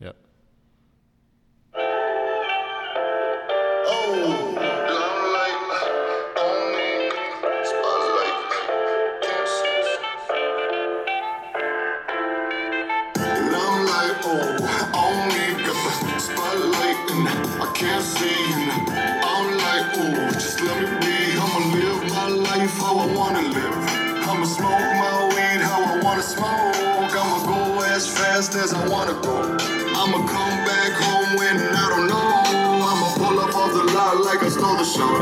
[0.00, 0.27] Yep.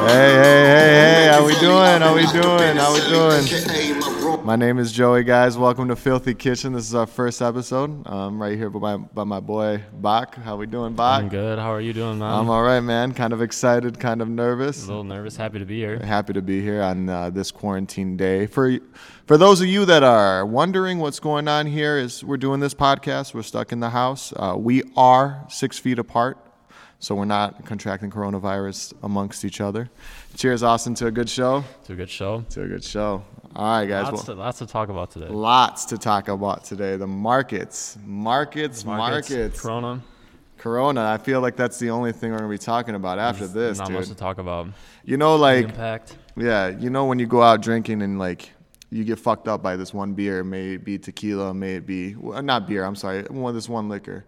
[0.07, 2.01] Hey, hey, hey, hey, how we doing?
[2.01, 2.77] How we doing?
[2.77, 4.47] How we doing?
[4.47, 5.59] My name is Joey, guys.
[5.59, 6.75] Welcome to Filthy Kitchen.
[6.75, 8.07] This is our first episode.
[8.07, 10.37] I'm right here by my, by my boy Bach.
[10.37, 11.23] How we doing, Bach?
[11.23, 11.59] I'm good.
[11.59, 12.33] How are you doing, man?
[12.33, 13.15] I'm all right, man.
[13.15, 14.85] Kind of excited, kind of nervous.
[14.85, 15.37] a little nervous.
[15.37, 15.99] Happy to be here.
[15.99, 18.47] Happy to be here on uh, this quarantine day.
[18.47, 18.79] For
[19.27, 22.75] for those of you that are wondering what's going on here, is we're doing this
[22.75, 23.35] podcast.
[23.35, 24.33] We're stuck in the house.
[24.37, 26.39] Uh, we are six feet apart,
[26.99, 29.91] so we're not contracting coronavirus amongst each other.
[30.37, 31.65] Cheers, Austin, to a good show.
[31.85, 32.41] To a good show.
[32.51, 33.25] To a good show.
[33.55, 34.05] All right, guys.
[34.05, 35.29] Lots, well, to, lots to talk about today.
[35.29, 36.97] lots to talk about today.
[36.97, 39.61] The markets, markets, markets.
[39.61, 40.03] Corona.
[40.59, 41.05] Corona.
[41.11, 43.89] I feel like that's the only thing we're gonna be talking about after this, Not
[43.89, 43.97] dude.
[43.97, 44.69] much to talk about.
[45.05, 46.17] You know, The like impact.
[46.37, 48.51] Yeah, you know when you go out drinking and like
[48.91, 52.15] you get fucked up by this one beer, may it be tequila, may it be
[52.15, 54.25] well, not beer, I'm sorry, one this one liquor.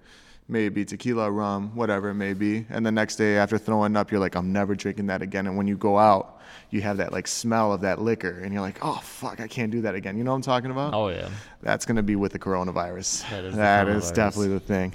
[0.51, 2.65] May it be tequila, rum, whatever it may be.
[2.71, 5.47] And the next day after throwing up, you're like, I'm never drinking that again.
[5.47, 6.41] And when you go out,
[6.71, 9.71] you have that like smell of that liquor and you're like, oh fuck, I can't
[9.71, 10.17] do that again.
[10.17, 10.95] You know what I'm talking about?
[10.95, 11.29] Oh yeah.
[11.63, 13.29] That's gonna be with the coronavirus.
[13.29, 14.15] That is That is coronavirus.
[14.15, 14.95] definitely the thing.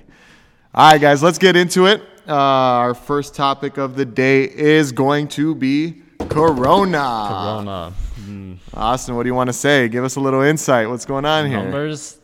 [0.73, 2.01] All right, guys, let's get into it.
[2.27, 7.27] Uh, our first topic of the day is going to be Corona.
[7.29, 7.93] Corona.
[8.21, 8.57] Mm.
[8.73, 9.87] Austin, what do you want to say?
[9.87, 10.89] Give us a little insight.
[10.89, 11.61] What's going on here?
[11.61, 12.17] Numbers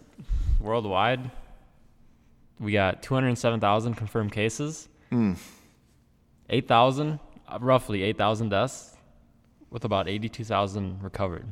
[0.59, 1.29] worldwide.
[2.59, 4.89] We got 207,000 confirmed cases.
[5.09, 5.33] Hmm.
[6.49, 8.97] 8,000, uh, roughly 8,000 deaths,
[9.69, 11.45] with about 82,000 recovered.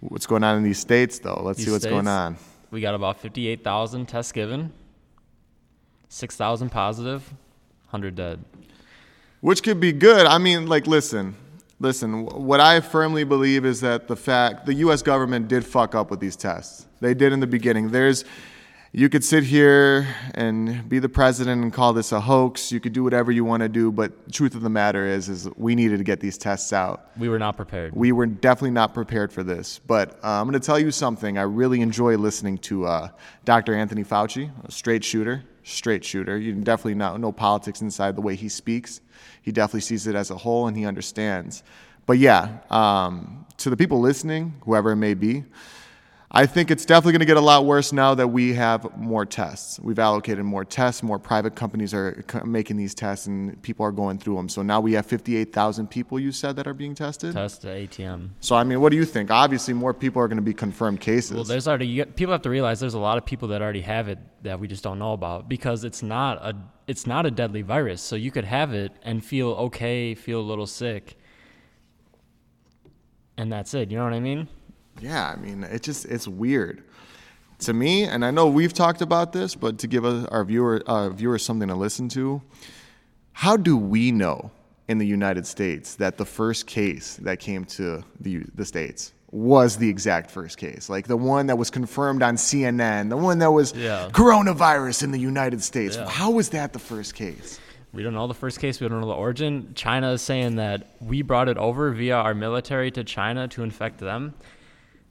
[0.00, 1.40] What's going on in these states, though?
[1.44, 2.36] Let's see These what's going on.
[2.70, 4.72] We got about 58,000 tests given,
[6.08, 7.28] 6,000 positive,
[7.90, 8.44] 100 dead.
[9.40, 10.26] Which could be good.
[10.26, 11.36] I mean, like, listen,
[11.78, 12.24] listen.
[12.24, 15.02] What I firmly believe is that the fact the U.S.
[15.02, 16.86] government did fuck up with these tests.
[17.00, 17.90] They did in the beginning.
[17.90, 18.24] There's,
[18.94, 22.70] you could sit here and be the president and call this a hoax.
[22.70, 25.30] You could do whatever you want to do, but the truth of the matter is,
[25.30, 27.06] is we needed to get these tests out.
[27.16, 27.96] We were not prepared.
[27.96, 29.78] We were definitely not prepared for this.
[29.78, 31.38] But uh, I'm going to tell you something.
[31.38, 33.08] I really enjoy listening to uh,
[33.46, 33.74] Dr.
[33.74, 36.36] Anthony Fauci, a straight shooter, straight shooter.
[36.36, 39.00] You definitely not no politics inside the way he speaks.
[39.40, 41.62] He definitely sees it as a whole and he understands.
[42.04, 45.44] But yeah, um, to the people listening, whoever it may be,
[46.34, 49.26] I think it's definitely going to get a lot worse now that we have more
[49.26, 49.78] tests.
[49.78, 51.02] We've allocated more tests.
[51.02, 54.48] More private companies are making these tests, and people are going through them.
[54.48, 56.18] So now we have 58,000 people.
[56.18, 57.34] You said that are being tested.
[57.34, 58.30] Test at ATM.
[58.40, 59.30] So I mean, what do you think?
[59.30, 61.34] Obviously, more people are going to be confirmed cases.
[61.34, 63.82] Well, there's already you, people have to realize there's a lot of people that already
[63.82, 66.56] have it that we just don't know about because it's not a
[66.86, 68.00] it's not a deadly virus.
[68.00, 71.18] So you could have it and feel okay, feel a little sick,
[73.36, 73.90] and that's it.
[73.90, 74.48] You know what I mean?
[75.00, 76.82] Yeah, I mean, it just it's weird
[77.60, 78.04] to me.
[78.04, 81.68] And I know we've talked about this, but to give our viewer uh, viewers something
[81.68, 82.42] to listen to,
[83.32, 84.50] how do we know
[84.88, 89.78] in the United States that the first case that came to the the states was
[89.78, 93.50] the exact first case, like the one that was confirmed on CNN, the one that
[93.50, 94.10] was Yeah.
[94.12, 95.96] coronavirus in the United States?
[95.96, 96.06] Yeah.
[96.06, 97.58] How was that the first case?
[97.94, 98.78] We don't know the first case.
[98.80, 99.72] We don't know the origin.
[99.74, 103.98] China is saying that we brought it over via our military to China to infect
[104.00, 104.34] them.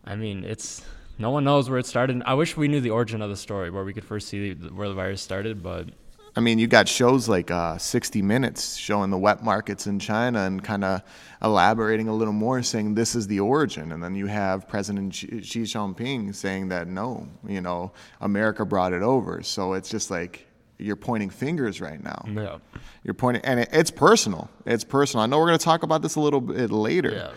[0.05, 0.83] I mean, it's
[1.17, 2.21] no one knows where it started.
[2.25, 4.87] I wish we knew the origin of the story, where we could first see where
[4.87, 5.61] the virus started.
[5.61, 5.89] But
[6.35, 10.41] I mean, you got shows like uh, 60 Minutes showing the wet markets in China
[10.41, 11.01] and kind of
[11.43, 13.91] elaborating a little more, saying this is the origin.
[13.91, 17.91] And then you have President Xi Xi Jinping saying that no, you know,
[18.21, 19.43] America brought it over.
[19.43, 20.47] So it's just like
[20.77, 22.25] you're pointing fingers right now.
[22.27, 22.57] yeah,
[23.03, 24.49] You're pointing, and it, it's personal.
[24.65, 25.23] It's personal.
[25.23, 27.31] I know we're going to talk about this a little bit later, yeah.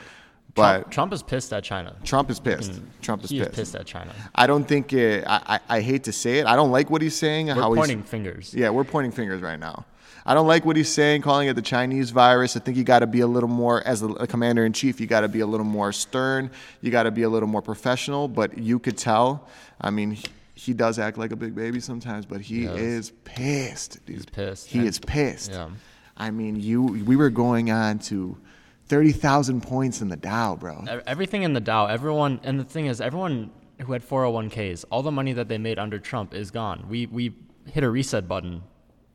[0.54, 1.96] But Trump, Trump is pissed at China.
[2.04, 2.72] Trump is pissed.
[2.72, 2.82] Mm.
[3.02, 3.56] Trump is He is pissed.
[3.56, 4.12] pissed at China.
[4.34, 6.46] I don't think it, I, I, I hate to say it.
[6.46, 7.48] I don't like what he's saying.
[7.48, 8.54] We're how he's, pointing fingers.
[8.54, 9.84] yeah, we're pointing fingers right now.
[10.26, 12.56] I don't like what he's saying, calling it the Chinese virus.
[12.56, 15.06] I think you got to be a little more, as a, commander in chief, you
[15.06, 16.50] got to be a little more stern.
[16.80, 18.26] You got to be a little more professional.
[18.28, 19.46] But you could tell.
[19.78, 20.24] I mean, he,
[20.54, 24.16] he does act like a big baby sometimes, but he is pissed, dude.
[24.16, 24.66] He's pissed.
[24.68, 25.50] He And- is pissed.
[25.52, 25.68] Yeah.
[26.16, 26.82] I mean, you.
[26.82, 28.36] We were going on to
[28.86, 30.84] thirty thousand points in the Dow, bro.
[31.06, 33.50] Everything in the Dow, everyone, and the thing is, everyone
[33.80, 36.86] who had 401ks, all the money that they made under Trump is gone.
[36.88, 37.34] We we
[37.66, 38.62] hit a reset button.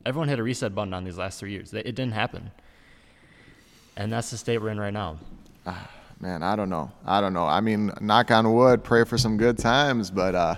[0.04, 1.72] Everyone hit a reset button on these last three years.
[1.72, 2.50] It didn't happen,
[3.96, 5.18] and that's the state we're in right now.
[6.20, 6.92] Man, I don't know.
[7.06, 7.46] I don't know.
[7.46, 10.56] I mean, knock on wood, pray for some good times, but uh,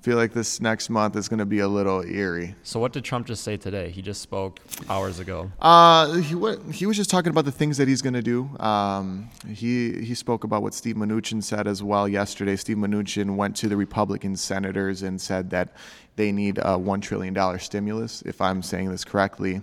[0.00, 2.54] feel like this next month is going to be a little eerie.
[2.62, 3.90] So what did Trump just say today?
[3.90, 4.58] He just spoke
[4.88, 5.50] hours ago.
[5.60, 6.34] Uh, he
[6.72, 8.48] he was just talking about the things that he's going to do.
[8.58, 12.56] Um, he he spoke about what Steve Mnuchin said as well yesterday.
[12.56, 15.74] Steve Mnuchin went to the Republican senators and said that
[16.16, 19.62] they need a one trillion dollar stimulus, if I'm saying this correctly.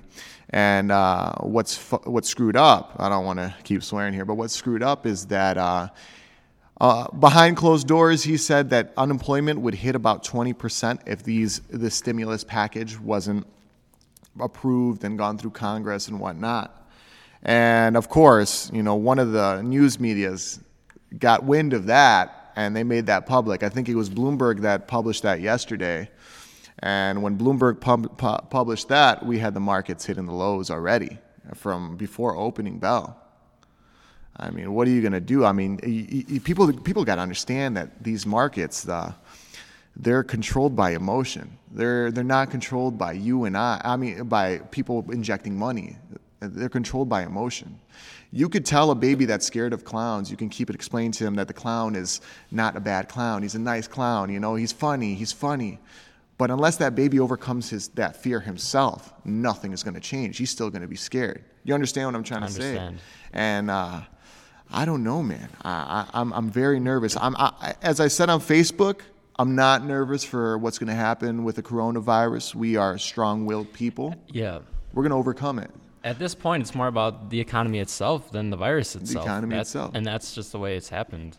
[0.51, 2.95] And uh, what's fu- what's screwed up?
[2.99, 5.57] I don't want to keep swearing here, but what's screwed up is that.
[5.57, 5.89] Uh,
[6.79, 11.89] uh, behind closed doors, he said that unemployment would hit about 20% if these the
[11.89, 13.47] stimulus package wasn't
[14.39, 16.87] approved and gone through Congress and whatnot.
[17.41, 20.59] And of course, you know, one of the news medias
[21.17, 23.63] got wind of that and they made that public.
[23.63, 26.09] I think it was Bloomberg that published that yesterday.
[26.79, 31.17] And when Bloomberg pub- pu- published that, we had the markets hitting the lows already
[31.55, 33.19] from before opening bell.
[34.39, 35.43] I mean, what are you going to do?
[35.45, 39.13] I mean, y- y- people people got to understand that these markets, uh,
[39.95, 41.57] they're controlled by emotion.
[41.71, 43.81] They're they're not controlled by you and I.
[43.83, 45.97] I mean, by people injecting money.
[46.39, 47.79] They're controlled by emotion.
[48.31, 50.29] You could tell a baby that's scared of clowns.
[50.29, 53.41] You can keep it explain to him that the clown is not a bad clown.
[53.41, 54.29] He's a nice clown.
[54.31, 55.15] You know, he's funny.
[55.15, 55.79] He's funny.
[56.37, 60.37] But unless that baby overcomes his that fear himself, nothing is going to change.
[60.37, 61.43] He's still going to be scared.
[61.63, 62.97] You understand what I'm trying to Understand.
[62.99, 63.03] say?
[63.33, 64.01] And uh,
[64.71, 65.49] I don't know, man.
[65.63, 65.71] I,
[66.13, 67.15] I, I'm I'm very nervous.
[67.19, 69.01] I'm I, as I said on Facebook.
[69.39, 72.55] I'm not nervous for what's going to happen with the coronavirus.
[72.55, 74.15] We are strong-willed people.
[74.29, 74.61] Yeah.
[74.93, 75.69] We're going to overcome it.
[76.03, 79.23] At this point, it's more about the economy itself than the virus itself.
[79.25, 79.91] The economy That's- itself.
[79.93, 81.37] And that's just the way it's happened.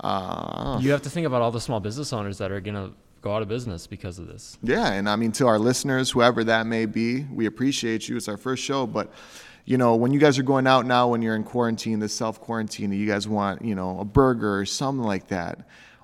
[0.00, 2.94] Uh, You have to think about all the small business owners that are going to
[3.22, 4.58] go out of business because of this.
[4.62, 8.16] Yeah, and I mean to our listeners, whoever that may be, we appreciate you.
[8.18, 9.10] It's our first show, but
[9.68, 12.40] you know, when you guys are going out now, when you're in quarantine, the self
[12.40, 15.58] quarantine, you guys want, you know, a burger or something like that.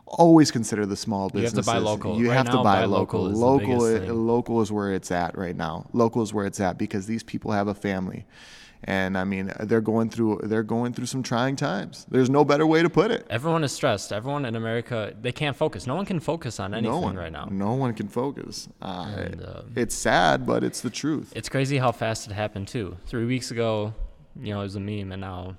[0.07, 2.19] Always consider the small You have to buy local.
[2.21, 3.23] You Right have to buy, buy local.
[3.23, 4.27] local is Local, biggest i- thing.
[4.27, 5.87] local is where it's at right now.
[5.95, 8.27] Local is where it's at because these people have a family,
[8.87, 12.07] and I mean, they're going through they're going through some trying times.
[12.11, 13.27] There's no better way to put it.
[13.31, 14.13] Everyone is stressed.
[14.13, 15.87] Everyone in America, they can't focus.
[15.87, 17.47] No one can focus on anything no one right now.
[17.51, 18.69] No one can focus.
[18.83, 21.33] Uh, And, um, it's sad, but it's the truth.
[21.35, 22.97] It's crazy how fast it happened too.
[23.07, 23.95] Three weeks ago,
[24.41, 25.57] you know, it was a meme, and now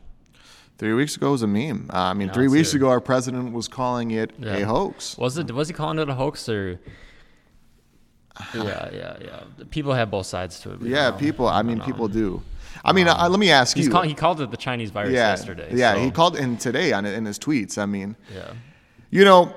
[0.78, 1.90] Three weeks ago was a meme.
[1.94, 5.18] Uh, I mean, three weeks ago, our president was calling it a hoax.
[5.18, 5.50] was it?
[5.52, 6.80] Was he calling it a hoax or?
[8.54, 9.44] Yeah, yeah, yeah.
[9.72, 10.82] People have both sides to it.
[10.82, 11.48] Yeah, people.
[11.48, 12.42] I mean, people do.
[12.84, 13.92] I mean, uh, let me ask He's you.
[13.92, 15.70] call, he called it the Chinese virus yeah, yesterday.
[15.74, 15.94] yeah.
[15.96, 17.78] so, He called in today on in his tweets.
[17.78, 18.54] I mean, Yeah,
[19.10, 19.54] you know,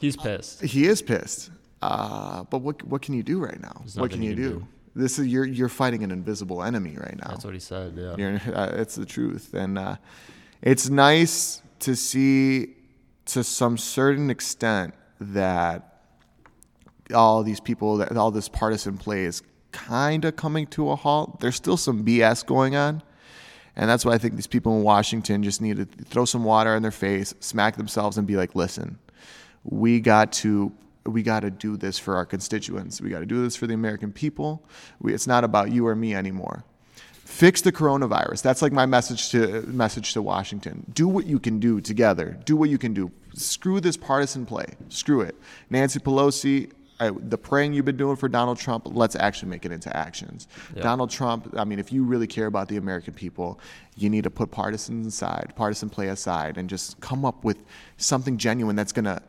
[0.00, 0.62] he's pissed.
[0.62, 1.50] he is pissed.
[1.82, 3.82] Uh, but what what can you do right now?
[3.96, 4.50] What can you you can do?
[4.60, 4.66] do.
[4.96, 7.28] This is you're you're fighting an invisible enemy right now.
[7.30, 7.94] That's what he said.
[7.96, 8.16] Yeah.
[8.16, 9.96] You're, uh, it's the truth, and uh,
[10.62, 12.74] it's nice to see,
[13.26, 16.00] to some certain extent, that
[17.12, 19.42] all these people, that all this partisan play is
[19.74, 21.40] kind of coming to a halt.
[21.40, 23.02] There's still some BS going on,
[23.74, 26.74] and that's why I think these people in Washington just need to throw some water
[26.76, 28.98] in their face, smack themselves, and be like, "Listen,
[29.64, 30.72] we got to."
[31.06, 32.98] We got to do this for our constituents.
[32.98, 34.64] We got to do this for the American people.
[35.00, 36.64] We, it's not about you or me anymore
[37.24, 38.42] fix the coronavirus.
[38.42, 40.84] That's like my message to message to Washington.
[40.94, 42.38] Do what you can do together.
[42.44, 43.10] Do what you can do.
[43.34, 44.66] Screw this partisan play.
[44.88, 45.34] Screw it.
[45.70, 46.70] Nancy Pelosi,
[47.00, 50.46] I, the praying you've been doing for Donald Trump, let's actually make it into actions.
[50.80, 53.58] Donald Trump, I mean, if you really care about the American people,
[53.96, 57.58] you need to put partisans aside, partisan play aside, and just come up with
[57.96, 59.20] something genuine that's going to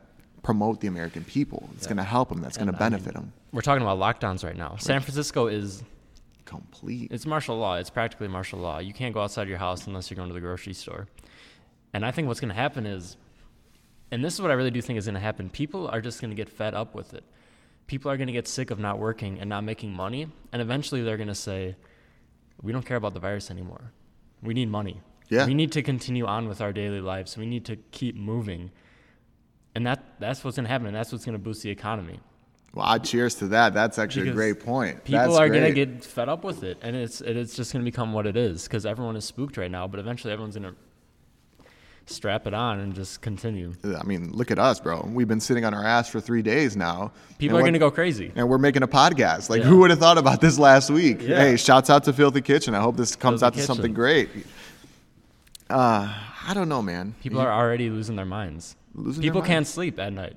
[0.43, 1.67] promote the American people.
[1.75, 2.39] It's going to help them.
[2.39, 3.33] That's going to And, I mean, benefit them.
[3.51, 4.75] We're talking about lockdowns right now.
[4.77, 5.83] San Francisco is
[6.45, 7.11] Complete.
[7.11, 7.75] it's martial law.
[7.75, 8.77] It's practically martial law.
[8.77, 11.07] You can't go outside your house unless you're going to the grocery store.
[11.93, 13.17] And I think what's going to happen is,
[14.11, 15.49] and this is what I really do think is going to happen.
[15.49, 17.23] People are just going to get fed up with it.
[17.87, 21.03] People are going to get sick of not working and not making money, and eventually
[21.03, 21.75] they're going to say,
[22.61, 23.91] "We don't care about the virus anymore.
[24.41, 25.01] We need money.
[25.29, 25.45] Yeah.
[25.45, 27.37] We need to continue on with our daily lives.
[27.37, 28.71] We need to keep moving."
[29.75, 30.87] And that that's what's going to happen.
[30.87, 32.19] And that's what's going to boost the economy.
[32.75, 33.73] Well, I cheers to that.
[33.73, 35.05] That's actually a great point.
[35.05, 38.11] People That's are gonna get fed up with it, and it's, it's just gonna become
[38.11, 39.87] what it is because everyone is spooked right now.
[39.87, 40.75] But eventually, everyone's gonna
[42.07, 43.73] strap it on and just continue.
[43.83, 45.07] I mean, look at us, bro.
[45.11, 47.11] We've been sitting on our ass for three days now.
[47.39, 48.31] People are what- gonna go crazy.
[48.35, 49.49] And we're making a podcast.
[49.49, 49.67] Like, Yeah.
[49.69, 51.21] who would have thought about this last week?
[51.21, 51.39] Yeah.
[51.39, 52.75] Hey, shouts out to Filthy Kitchen.
[52.75, 54.29] I hope this comes Filthy out to something great.
[55.69, 56.13] Uh,
[56.47, 57.15] I don't know, man.
[57.21, 58.75] People are already losing their minds.
[58.93, 59.49] Losing their People minds.
[59.53, 60.35] can't sleep at night.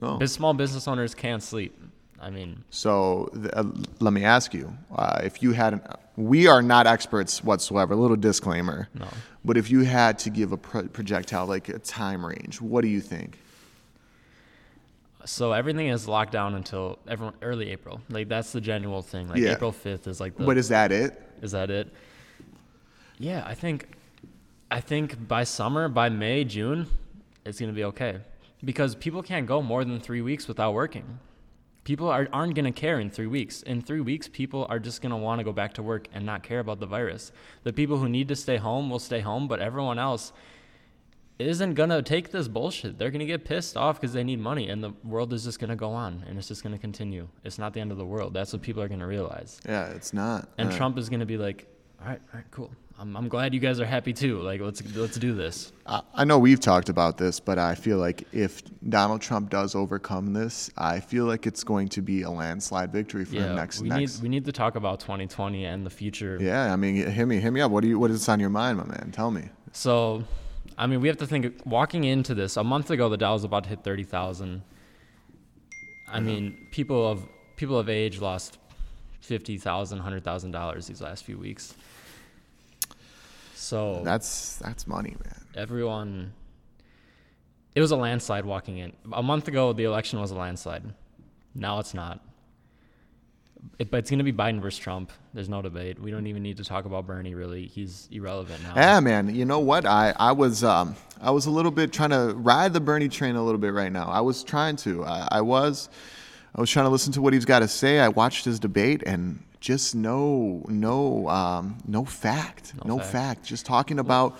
[0.00, 0.16] No.
[0.18, 1.80] Biz- small business owners can't sleep.
[2.20, 3.64] I mean, So th- uh,
[4.00, 5.82] let me ask you, uh, if you had, an,
[6.16, 7.94] we are not experts whatsoever.
[7.94, 8.88] A little disclaimer.
[8.94, 9.08] No.
[9.44, 12.88] But if you had to give a pro- projectile like a time range, what do
[12.88, 13.38] you think?
[15.24, 18.00] so everything is locked down until everyone, early April.
[18.10, 19.28] Like that's the general thing.
[19.28, 19.52] Like Yeah.
[19.52, 20.44] April 5th is like the.
[20.44, 21.20] But is that it?
[21.42, 21.92] Is that it?
[23.18, 23.88] Yeah, I think
[24.70, 26.86] I think by summer, by May, June,
[27.44, 28.18] it's gonna be okay.
[28.64, 31.18] Because people can't go more than three weeks without working.
[31.86, 33.62] People are, aren't gonna care in three weeks.
[33.62, 36.42] In three weeks, people are just gonna want to go back to work and not
[36.42, 37.30] care about the virus.
[37.62, 40.32] The people who need to stay home will stay home, but everyone else
[41.38, 42.98] isn't gonna take this bullshit.
[42.98, 45.76] They're gonna get pissed off because they need money, and the world is just gonna
[45.76, 47.28] go on, and it's just gonna continue.
[47.44, 48.34] It's not the end of the world.
[48.34, 49.60] That's what people are gonna realize.
[49.64, 50.48] Yeah, it's not.
[50.58, 51.68] And Uh, Trump is going to be like,
[52.00, 52.72] all right, all right, cool.
[52.98, 54.40] I'm, I'm glad you guys are happy too.
[54.40, 55.72] Like, let's let's do this.
[55.86, 59.74] I I know we've talked about this, but I feel like if Donald Trump does
[59.74, 63.82] overcome this, I feel like it's going to be a landslide victory for him next.
[63.82, 64.16] we next.
[64.16, 66.38] need we need to talk about 2020 and the future.
[66.40, 67.70] yeah, I mean, hit me, hit me up.
[67.70, 67.98] What do you?
[67.98, 69.10] What is on your mind, my man?
[69.12, 69.50] Tell me.
[69.72, 70.24] So,
[70.78, 71.60] I mean, we have to think.
[71.66, 74.62] Walking into this, a month ago, the Dow was about to hit 30,000.
[76.08, 78.58] I mean, people of people of age lost
[79.20, 81.74] fifty thousand, hundred thousand dollars these last few weeks.
[83.58, 85.40] So That's that's money, man.
[85.54, 86.32] everyone
[87.74, 90.82] it was a landslide walking in a month ago the election was a landslide
[91.54, 92.20] now it's not
[93.78, 96.42] it, but it's going to be biden versus trump there's no debate we don't even
[96.42, 99.34] need to talk about bernie really he's irrelevant now Yeah, man.
[99.34, 99.86] You know what?
[99.86, 103.36] I, I was um I was a little bit trying to ride the Bernie train
[103.36, 104.06] a little bit right now.
[104.08, 105.02] I was trying to.
[105.04, 105.88] I, I was
[106.54, 107.98] I was trying to listen to what he's got to say.
[108.00, 112.72] I watched his debate and just no no um no fact.
[112.84, 113.10] No, fact.
[113.10, 113.44] fact.
[113.44, 114.38] Just talking about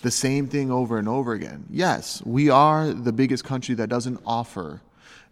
[0.00, 1.66] the same thing over and over again.
[1.68, 4.80] Yes, we are the biggest country that doesn't offer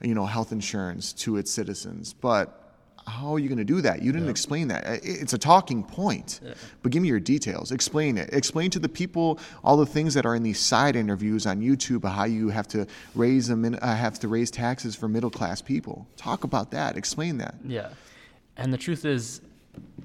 [0.03, 2.75] you know health insurance to its citizens, but
[3.07, 4.03] how are you going to do that?
[4.03, 4.83] You didn't explain that.
[5.03, 6.41] It's a talking point,
[6.83, 7.73] but give me your details.
[7.73, 8.29] Explain it.
[8.35, 12.07] Explain to the people all the things that are in these side interviews on YouTube.
[12.07, 16.07] How you have to raise them, uh, have to raise taxes for middle class people.
[16.19, 16.99] Talk about that.
[16.99, 17.55] Explain that.
[17.65, 17.89] yeah
[18.61, 19.41] and the truth is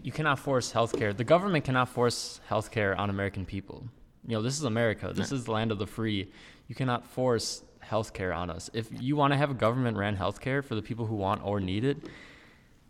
[0.02, 3.84] you cannot force healthcare the government cannot force healthcare on american people
[4.28, 6.28] you know this is america this is the land of the free
[6.68, 10.64] you cannot force healthcare on us if you want to have a government ran healthcare
[10.64, 11.98] for the people who want or need it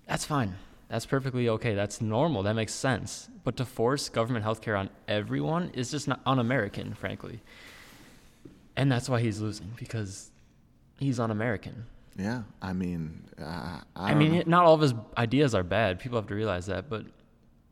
[0.08, 0.56] That's fine.
[0.88, 1.74] That's perfectly okay.
[1.74, 2.44] That's normal.
[2.44, 3.28] That makes sense.
[3.44, 7.42] But to force government healthcare on everyone is just not un-American, frankly.
[8.76, 10.30] And that's why he's losing because
[11.00, 11.86] he's un-American.
[12.18, 14.44] Yeah, I mean, uh, I, I, mean, know.
[14.46, 16.00] not all of his ideas are bad.
[16.00, 16.90] People have to realize that.
[16.90, 17.06] But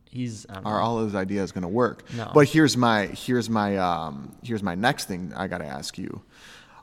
[0.10, 0.70] he's are know.
[0.70, 2.04] all his ideas going to work?
[2.16, 2.32] No.
[2.34, 6.22] But here's my here's my um, here's my next thing I got to ask you.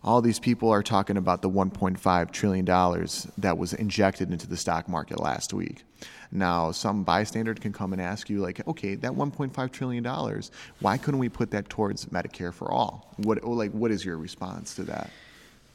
[0.03, 4.57] All these people are talking about the 1.5 trillion dollars that was injected into the
[4.57, 5.85] stock market last week.
[6.33, 10.97] Now, some bystander can come and ask you, like, okay, that 1.5 trillion dollars, why
[10.97, 13.13] couldn't we put that towards Medicare for all?
[13.19, 15.11] What like what is your response to that?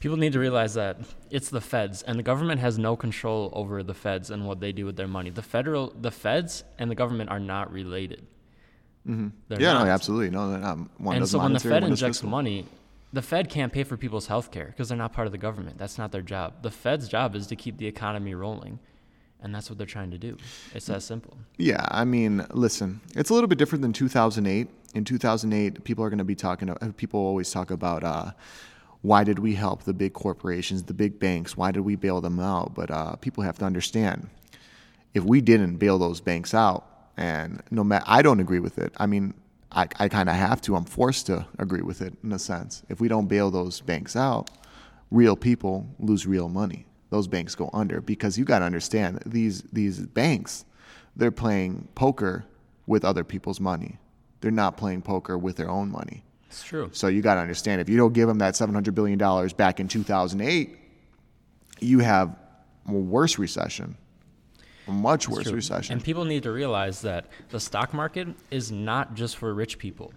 [0.06, 0.98] People need to realize that
[1.32, 4.70] it's the feds, and the government has no control over the feds and what they
[4.70, 5.30] do with their money.
[5.30, 8.24] The federal, the feds, and the government are not related.
[9.04, 9.60] Mm-hmm.
[9.60, 12.66] yeah, no, absolutely, no, no, no, one and so when the Fed injects money,
[13.12, 15.76] the Fed can't pay for people's health care because they're not part of the government.
[15.76, 16.62] That's not their job.
[16.62, 18.78] The Fed's job is to keep the economy rolling,
[19.40, 20.36] and that's what they're trying to do.
[20.72, 21.36] It's that simple.
[21.58, 24.68] Yeah, I mean, listen, it's a little bit different than 2008.
[24.94, 26.70] In 2008, people are going to be talking.
[26.70, 28.30] uh, People always talk about uh,
[29.06, 31.56] why did we help the big corporations, the big banks?
[31.56, 32.74] Why did we bail them out?
[32.74, 34.28] But uh, people have to understand,
[35.14, 36.84] if we didn't bail those banks out,
[37.16, 38.92] and no matter, I don't agree with it.
[38.96, 39.32] I mean,
[39.70, 40.74] I, I kind of have to.
[40.74, 42.82] I'm forced to agree with it in a sense.
[42.88, 44.50] If we don't bail those banks out,
[45.12, 46.84] real people lose real money.
[47.10, 50.64] Those banks go under because you got to understand these these banks,
[51.14, 52.44] they're playing poker
[52.88, 53.98] with other people's money.
[54.40, 56.24] They're not playing poker with their own money.
[56.48, 56.90] It's true.
[56.92, 59.80] So you got to understand if you don't give them that 700 billion dollars back
[59.80, 60.76] in 2008,
[61.80, 62.36] you have
[62.88, 63.96] a worse recession,
[64.86, 65.54] a much worse True.
[65.54, 65.94] recession.
[65.94, 70.12] And people need to realize that the stock market is not just for rich people.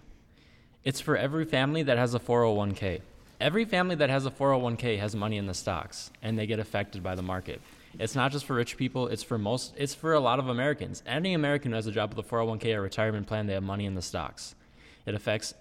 [0.84, 3.02] It's for every family that has a 401k.
[3.40, 7.02] Every family that has a 401k has money in the stocks and they get affected
[7.02, 7.60] by the market.
[7.98, 11.02] It's not just for rich people, it's for most it's for a lot of Americans.
[11.06, 13.84] Any American who has a job with a 401k or retirement plan, they have money
[13.86, 14.54] in the stocks.
[15.06, 15.54] It affects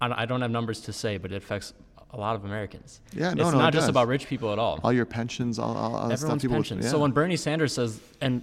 [0.00, 1.74] I don't- have numbers to say, but it affects
[2.12, 3.00] a lot of Americans.
[3.12, 3.88] Yeah, no, it's no, it not just does.
[3.90, 6.56] about rich people at all all your pensions, all, all, all stuff everyone's people.
[6.56, 6.84] pensions.
[6.84, 6.90] yeah.
[6.90, 8.42] So when Bernie Sanders says, and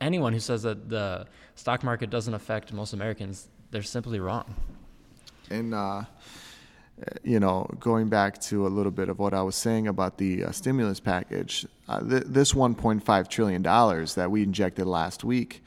[0.00, 4.54] anyone who says that the stock market doesn't affect most Americans, they're simply wrong.
[5.50, 6.02] And uh,
[7.22, 10.44] you know, going back to a little bit of what I was saying about the
[10.44, 15.62] uh, stimulus package, uh, th- this 1.5 trillion dollars that we injected last week,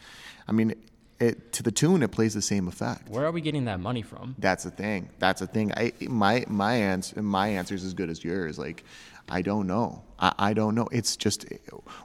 [0.48, 0.76] I mean,
[1.24, 3.10] it to the tune it plays the same effect.
[3.10, 4.36] Where are we getting that money from?
[4.38, 5.10] That's the thing.
[5.20, 5.72] That's the thing.
[5.74, 8.60] I my my answer my answer is as good as yours.
[8.60, 8.84] Like,
[9.30, 10.04] I don't know.
[10.20, 10.88] I, I don't know.
[10.92, 11.46] It's just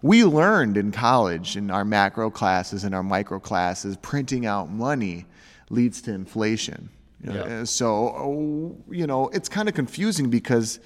[0.02, 5.26] we learned in college in our macro classes and our micro classes, printing out money
[5.70, 6.90] leads to inflation.
[7.22, 7.64] Yeah.
[7.64, 10.78] So you know, it's kind of confusing because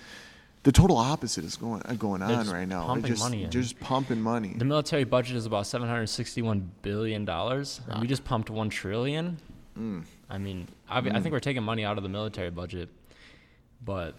[0.64, 2.80] the total opposite is going uh, going on right now.
[2.80, 3.50] They're pumping just, money in.
[3.50, 4.54] just pumping money.
[4.56, 9.38] The military budget is about 761 billion dollars, and we just pumped one trillion.
[9.78, 10.04] Mm.
[10.28, 12.90] I mean, I, I think we're taking money out of the military budget,
[13.84, 14.14] but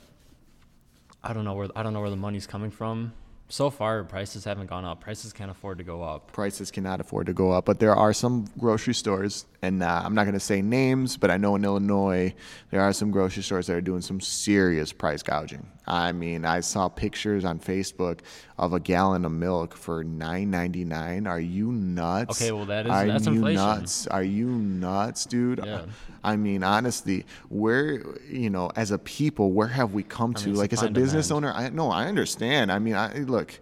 [1.24, 3.14] I don't know where I don't know where the money's coming from.
[3.50, 5.02] So far, prices haven't gone up.
[5.02, 6.32] Prices can't afford to go up.
[6.32, 7.66] prices cannot afford to go up.
[7.66, 11.32] But there are some grocery stores, and uh, I'm not going to say names, but
[11.32, 12.34] I know in Illinois
[12.70, 15.66] there are some grocery stores that are doing some serious price gouging.
[15.88, 18.20] I mean, I saw pictures on Facebook
[18.58, 21.30] of a gallon of milk for $9.99.
[21.30, 22.42] Are you nuts?
[22.42, 23.56] Okay, well, that is- are that's you inflation.
[23.56, 24.08] nuts?
[24.08, 25.62] Are you nuts, dude?
[25.66, 25.84] Yeah.
[26.26, 30.50] I mean, honestly, where you know, as a people, where have we come to?
[30.50, 31.46] mean, like as a business demand.
[31.46, 32.70] owner, I no, I understand.
[32.70, 33.60] I mean, I look.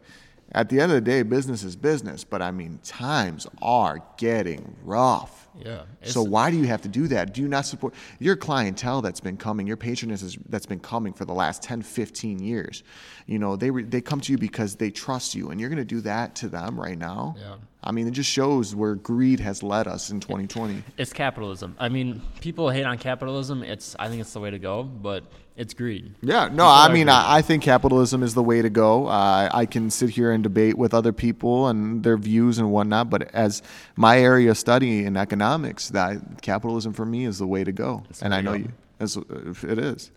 [0.54, 4.76] At the end of the day, business is business, but I mean, times are getting
[4.84, 5.48] rough.
[5.60, 5.84] Yeah.
[6.04, 7.34] So why do you have to do that?
[7.34, 11.14] Do you not support your clientele that's been coming, your patronage is, that's been coming
[11.14, 12.84] for the last 10, 15 years?
[13.28, 15.78] You know, they re, they come to you because they trust you, and you're going
[15.78, 17.36] to do that to them right now.
[17.38, 17.56] Yeah.
[17.84, 20.84] I mean, it just shows where greed has led us in 2020.
[20.98, 21.76] It's capitalism.
[21.80, 23.64] I mean, people hate on capitalism.
[23.64, 25.24] It's I think it's the way to go, but
[25.62, 26.16] it's greed.
[26.24, 27.08] Yeah, no, I mean.
[27.08, 29.06] I, I think capitalism is the way to go.
[29.06, 33.12] Uh, I can sit here and debate with other people and their views and whatnot,
[33.12, 33.62] but as
[33.96, 38.04] my area of study in economics, that capitalism for me is the way to go,
[38.10, 40.10] the and I know you, as it is.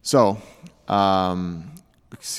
[0.00, 0.40] So,
[0.88, 1.70] um,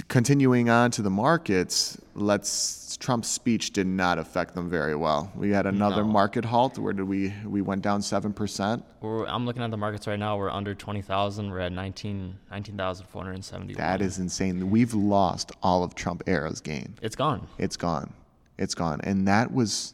[0.07, 2.85] continuing on to the markets, let's.
[2.99, 5.31] Trump's speech did not affect them very well.
[5.35, 6.07] We had another No.
[6.09, 6.79] market halt.
[6.79, 7.31] Where did we?
[7.45, 8.83] We went down seven percent.
[9.03, 10.35] I'm looking at the markets right now.
[10.35, 11.51] We're under 20,000.
[11.51, 13.77] We're at 19 19,471.
[13.77, 14.71] That is insane.
[14.71, 16.95] We've lost all of Trump era's gain.
[17.03, 17.47] It's gone.
[17.59, 18.11] It's gone.
[18.57, 18.99] It's gone.
[19.03, 19.93] And that was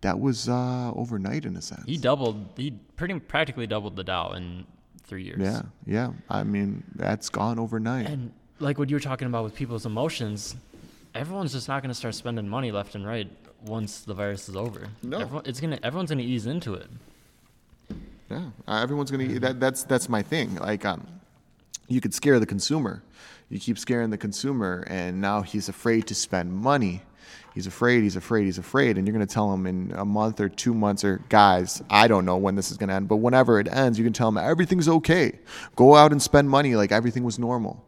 [0.00, 1.84] that was uh, overnight in a sense.
[1.84, 2.46] He doubled.
[2.56, 4.64] He pretty practically doubled the Dow in
[5.02, 5.38] three years.
[5.40, 6.12] yeah, yeah.
[6.30, 8.06] I mean, that's gone overnight.
[8.06, 10.56] And like what you were talking about with people's emotions,
[11.14, 13.28] everyone's just not going to start spending money left and right
[13.64, 14.88] once the virus is over.
[15.02, 15.18] No.
[15.20, 15.78] Everyone, it's gonna.
[15.82, 16.86] Everyone's gonna ease into it.
[18.30, 19.38] yeah, uh, everyone's gonna.
[19.40, 20.56] That, that's that's my thing.
[20.56, 21.06] Like, um,
[21.88, 23.02] you could scare the consumer.
[23.48, 27.02] You keep scaring the consumer, and now he's afraid to spend money.
[27.54, 28.02] He's afraid.
[28.02, 28.44] He's afraid.
[28.44, 28.98] He's afraid.
[28.98, 32.24] And you're gonna tell him in a month or two months or guys, I don't
[32.24, 34.88] know when this is gonna end, but whenever it ends, you can tell him everything's
[34.88, 35.38] okay.
[35.74, 37.84] Go out and spend money like everything was normal.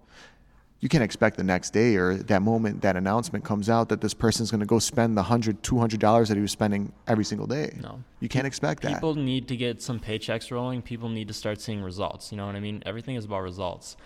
[0.80, 4.14] You can't expect the next day or that moment that announcement comes out that this
[4.14, 7.76] person's going to go spend the 100 $200 that he was spending every single day
[7.82, 8.02] No.
[8.20, 10.80] you can't expect that People need to get some paychecks rolling.
[10.82, 12.32] People need to start seeing results.
[12.32, 12.82] You know what I mean?
[12.86, 13.96] Everything is about results.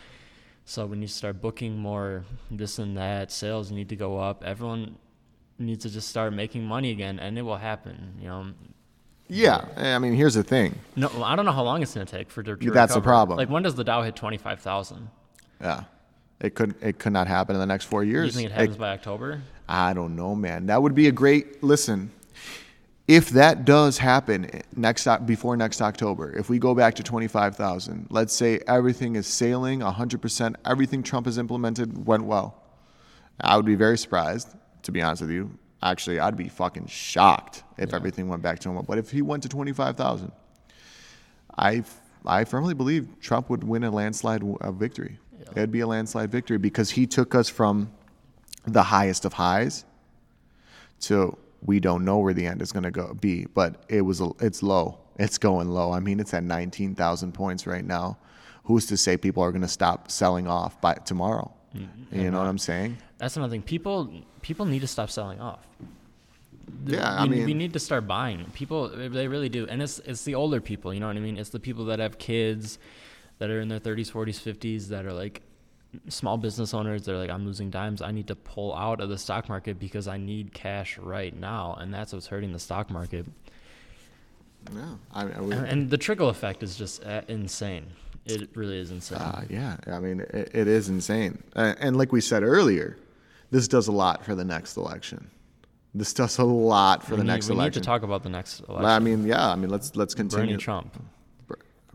[0.65, 3.31] So we need to start booking more this and that.
[3.31, 4.43] Sales need to go up.
[4.45, 4.97] Everyone
[5.59, 8.15] needs to just start making money again, and it will happen.
[8.21, 8.47] You know,
[9.29, 12.29] yeah i mean here's the thing no, I don't know how long it's gonna take
[12.31, 13.01] for to That's recover.
[13.01, 13.39] problem.
[13.39, 15.09] Like when does the Dow hit twenty five thousand?
[15.61, 15.85] yeah
[16.45, 18.77] it could it could not happen in the next four years you think it happens
[18.77, 19.41] by October?
[19.67, 20.67] I don't know, man.
[20.67, 22.11] That would be a great listen.
[23.09, 28.35] If that does happen next before next October, if we go back to 25,000, let's
[28.35, 32.63] say everything is sailing 100%, everything Trump has implemented went well.
[33.41, 34.49] I would be very surprised,
[34.85, 35.51] to be honest with you.
[35.83, 38.85] Actually, I'd be fucking shocked if everything went back to normal.
[38.85, 40.33] But if he went to 25,000,
[41.59, 41.85] I
[42.27, 44.71] I firmly believe Trump would win a landslide w- uh,
[45.47, 45.63] victory.
[45.63, 47.91] It'd be a landslide victory because he took us from
[48.67, 49.85] the highest of highs
[51.01, 54.21] to we don't know where the end is going to go be, but it was
[54.21, 54.99] a, it's low.
[55.19, 55.93] It's going low.
[55.93, 58.19] I mean, it's at 19,000 points right now.
[58.65, 61.53] Who's to say people are going to stop selling off by tomorrow?
[61.77, 62.21] Mm-hmm.
[62.21, 62.99] You know what I'm saying?
[63.19, 63.63] That's another thing.
[63.63, 64.11] People
[64.43, 65.67] people need to stop selling off.
[66.87, 68.45] Yeah, I mean- we need to start buying.
[68.55, 70.95] People, they really do, and it's it's the older people.
[70.95, 71.37] You know what I mean?
[71.37, 72.79] It's the people that have kids,
[73.39, 75.43] that are in their 30s, 40s, 50s, that are like
[76.09, 77.05] small business owners.
[77.05, 78.03] They're like, I'm losing dimes.
[78.03, 81.77] I need to pull out of the stock market because I need cash right now,
[81.81, 83.27] and that's what's hurting the stock market.
[84.75, 84.95] Yeah.
[85.13, 87.87] I, I would, And, and the trickle effect is just uh, insane.
[88.25, 89.19] It really is insane.
[89.19, 91.43] Uh, yeah, I mean, it, it is insane.
[91.55, 92.97] Uh, and like we said earlier,
[93.51, 95.31] this does a lot for the next election.
[95.95, 97.81] This does a lot for we the need, next we election.
[97.81, 98.85] need to talk about the next election.
[98.87, 99.49] I mean, yeah.
[99.49, 100.47] I mean, let's let's continue.
[100.47, 100.97] Bernie Trump.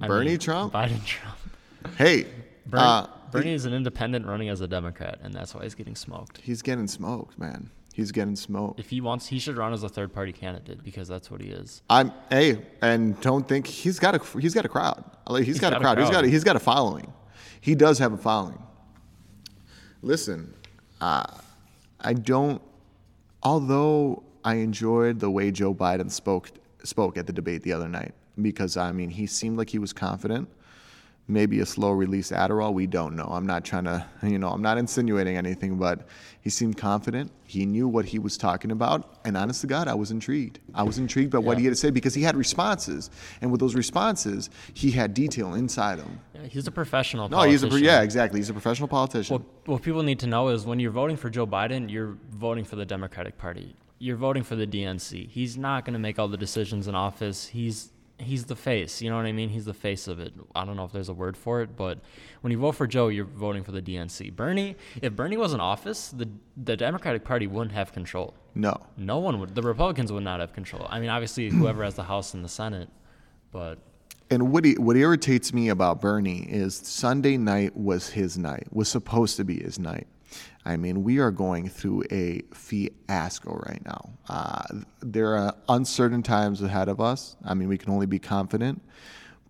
[0.07, 0.73] Bernie mean, Trump.
[0.73, 1.37] Biden Trump.
[1.97, 2.25] Hey,
[2.65, 5.95] Bernie, uh, Bernie is an independent running as a Democrat, and that's why he's getting
[5.95, 6.39] smoked.
[6.43, 7.69] he's getting smoked, man.
[7.93, 8.79] He's getting smoked.
[8.79, 11.49] If he wants, he should run as a third party candidate because that's what he
[11.49, 11.81] is.
[11.89, 15.03] I'm hey, and don't think he's got a he's got a crowd.
[15.27, 15.97] Like, he's got, a got a crowd.
[15.97, 16.13] He's crowd.
[16.13, 17.11] got a, he's got a following.
[17.59, 18.61] He does have a following.
[20.01, 20.53] Listen,
[21.01, 21.25] uh,
[21.99, 22.61] I don't.
[23.43, 26.51] Although I enjoyed the way Joe Biden spoke
[26.83, 29.93] spoke at the debate the other night because I mean he seemed like he was
[29.93, 30.49] confident.
[31.27, 32.73] Maybe a slow release Adderall.
[32.73, 33.27] We don't know.
[33.31, 36.07] I'm not trying to, you know, I'm not insinuating anything, but
[36.41, 37.31] he seemed confident.
[37.45, 39.19] He knew what he was talking about.
[39.25, 40.59] And honest to God, I was intrigued.
[40.73, 43.11] I was intrigued by what he had to say because he had responses.
[43.41, 46.19] And with those responses, he had detail inside him.
[46.33, 47.29] Yeah, he's a professional.
[47.29, 47.85] No, he's a, politician.
[47.85, 48.39] yeah, exactly.
[48.39, 49.35] He's a professional politician.
[49.35, 52.65] What, what people need to know is when you're voting for Joe Biden, you're voting
[52.65, 53.75] for the Democratic Party.
[53.99, 55.29] You're voting for the DNC.
[55.29, 57.47] He's not going to make all the decisions in office.
[57.47, 59.01] He's he's the face.
[59.01, 59.49] You know what I mean?
[59.49, 60.33] He's the face of it.
[60.55, 61.99] I don't know if there's a word for it, but
[62.41, 64.35] when you vote for Joe, you're voting for the DNC.
[64.35, 68.33] Bernie, if Bernie was in office, the the Democratic Party wouldn't have control.
[68.55, 68.75] no.
[68.97, 69.55] No one would.
[69.55, 70.85] The Republicans would not have control.
[70.89, 72.89] I mean, obviously, whoever has the House and the Senate,
[73.51, 73.79] but
[74.29, 78.87] And what, he, what irritates me about Bernie is Sunday night was his night, was
[78.89, 80.07] supposed to be his night.
[80.69, 84.11] I mean, we are going through a fiasco right now.
[84.29, 84.61] Uh,
[85.01, 87.35] there are uncertain times ahead of us.
[87.43, 88.81] I mean, we can only be confident,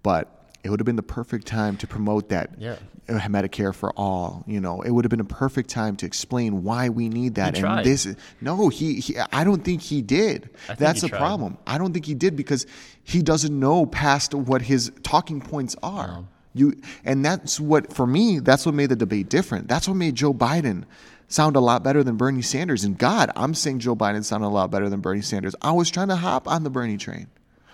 [0.01, 2.75] but it would have been the perfect time to promote that Yeah.
[3.09, 4.43] uh, Medicare for all.
[4.47, 7.55] You know, it would have been a perfect time to explain why we need that.
[7.55, 7.85] He and tried.
[7.85, 10.49] this, no, he, he, I don't think he did.
[10.67, 11.57] Think That's he the problem.
[11.67, 12.65] I don't think he did because
[13.03, 16.23] he doesn't know past what his talking points are.
[16.53, 18.39] You and that's what for me.
[18.39, 19.67] That's what made the debate different.
[19.67, 20.85] That's what made Joe Biden
[21.27, 22.83] sound a lot better than Bernie Sanders.
[22.83, 25.55] And God, I'm saying Joe Biden sounded a lot better than Bernie Sanders.
[25.61, 27.27] I was trying to hop on the Bernie train,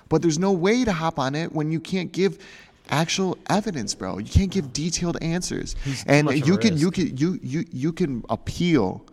[0.10, 2.38] but there's no way to hop on it when you can't give
[2.90, 4.18] actual evidence, bro.
[4.18, 5.76] You can't give detailed answers.
[5.84, 9.06] too and you can you can you you you can appeal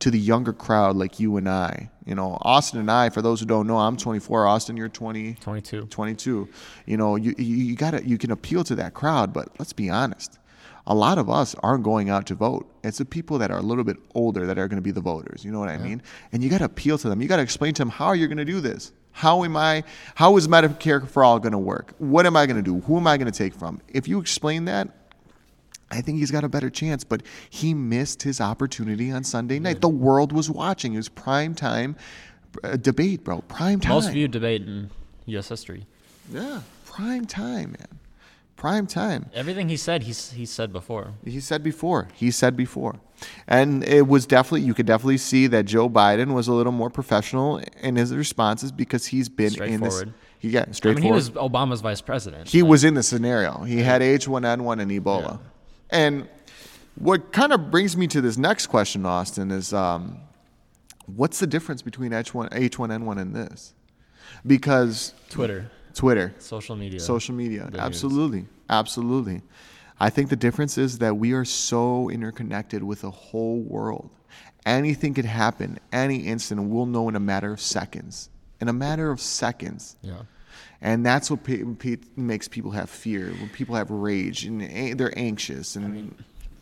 [0.00, 1.90] to the younger crowd like you and I.
[2.04, 3.10] You know, Austin and I.
[3.10, 4.46] For those who don't know, I'm 24.
[4.46, 5.34] Austin, you're 20.
[5.34, 5.86] 22.
[5.86, 6.48] 22.
[6.86, 9.72] You know, you you, you got to you can appeal to that crowd, but let's
[9.72, 10.38] be honest.
[10.86, 12.66] A lot of us aren't going out to vote.
[12.82, 15.02] It's the people that are a little bit older that are going to be the
[15.02, 15.44] voters.
[15.44, 16.00] You know what I mean?
[16.32, 17.20] And you got to appeal to them.
[17.20, 18.92] You got to explain to them how you're going to do this.
[19.12, 19.84] How am I?
[20.14, 21.92] How is Medicare for all going to work?
[21.98, 22.80] What am I going to do?
[22.86, 23.82] Who am I going to take from?
[23.88, 24.88] If you explain that,
[25.90, 29.80] I think he's got a better chance, but he missed his opportunity on Sunday night.
[29.80, 30.94] The world was watching.
[30.94, 31.96] It was prime time
[32.62, 33.40] uh, debate, bro.
[33.42, 33.92] Prime time.
[33.92, 34.90] Most viewed debate in
[35.26, 35.48] U.S.
[35.48, 35.86] history.
[36.30, 37.98] Yeah, prime time, man.
[38.56, 39.30] Prime time.
[39.34, 41.14] Everything he said, he's he said before.
[41.24, 42.08] He said before.
[42.14, 42.96] He said before.
[43.46, 46.90] And it was definitely, you could definitely see that Joe Biden was a little more
[46.90, 49.96] professional in his responses because he's been in this.
[49.96, 50.14] Straightforward.
[50.40, 52.48] He got I mean, he was Obama's vice president.
[52.48, 53.64] He Like, was in the scenario.
[53.64, 55.40] He had H1N1 and Ebola.
[55.90, 56.28] And
[56.96, 60.18] what kind of brings me to this next question, Austin, is um,
[61.06, 63.74] what's the difference between H1, H1N1 and this?
[64.46, 67.80] Because Twitter, Twitter, social media, social media, the news.
[67.80, 69.42] absolutely, absolutely.
[70.00, 74.10] I think the difference is that we are so interconnected with the whole world.
[74.64, 78.28] Anything could happen, any instant, we'll know in a matter of seconds.
[78.60, 79.96] In a matter of seconds.
[80.02, 80.22] Yeah.
[80.80, 83.26] And that's what pe- pe- makes people have fear.
[83.40, 85.74] When people have rage and a- they're anxious.
[85.76, 86.14] And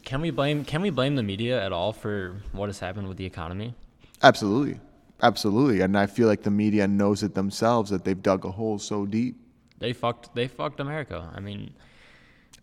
[0.05, 3.17] Can we blame Can we blame the media at all for what has happened with
[3.19, 3.75] the economy?
[4.23, 4.81] absolutely,
[5.23, 5.81] absolutely.
[5.83, 9.05] And I feel like the media knows it themselves that they've dug a hole so
[9.07, 9.37] deep.
[9.79, 11.31] They fucked They fucked America.
[11.35, 11.75] I mean,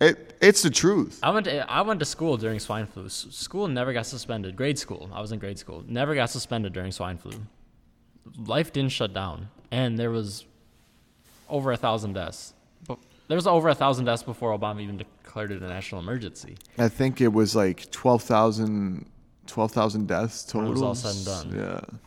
[0.02, 1.20] It, it's the truth.
[1.22, 3.08] I went to, I went to school during swine flu.
[3.10, 4.56] School never got suspended.
[4.56, 5.10] Grade school.
[5.14, 5.84] I was in grade school.
[5.88, 7.34] Never got suspended during swine flu.
[8.48, 10.46] Life didn't shut down, and there was
[11.54, 12.54] over a thousand deaths.
[12.88, 16.58] But there was over a thousand deaths before Obama even declared it a national emergency.
[16.78, 19.10] I think it was like 12,000
[19.46, 20.62] 12,000 deaths total.
[20.62, 21.60] When it was all said and done.
[21.60, 21.98] Yeah.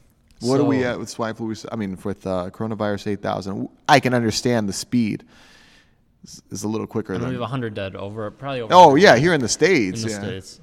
[0.41, 1.55] What are we at with swine flu?
[1.71, 3.69] I mean, with uh, coronavirus 8,000.
[3.89, 5.25] I can understand the speed
[6.25, 7.35] is, is a little quicker And we than.
[7.35, 8.75] have 100 dead over, probably over.
[8.75, 10.03] Oh yeah, here in the states.
[10.03, 10.21] in the yeah.
[10.21, 10.61] states.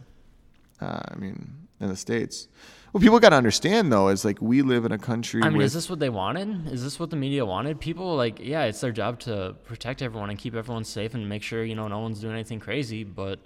[0.82, 2.48] Uh, I mean, in the states.
[2.94, 5.58] What people got to understand though is like we live in a country I mean,
[5.58, 6.72] with is this what they wanted?
[6.72, 7.80] Is this what the media wanted?
[7.80, 11.42] People like, yeah, it's their job to protect everyone and keep everyone safe and make
[11.42, 13.04] sure you know no one's doing anything crazy.
[13.04, 13.40] But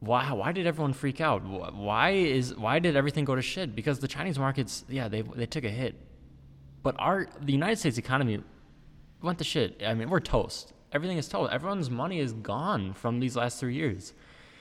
[0.00, 0.32] why?
[0.32, 1.44] Why did everyone freak out?
[1.44, 3.76] Why is why did everything go to shit?
[3.76, 5.94] Because the Chinese markets, yeah, they they took a hit,
[6.82, 8.42] but our the United States economy
[9.22, 9.84] went to shit.
[9.86, 10.72] I mean, we're toast.
[10.90, 11.52] Everything is toast.
[11.52, 14.14] Everyone's money is gone from these last three years.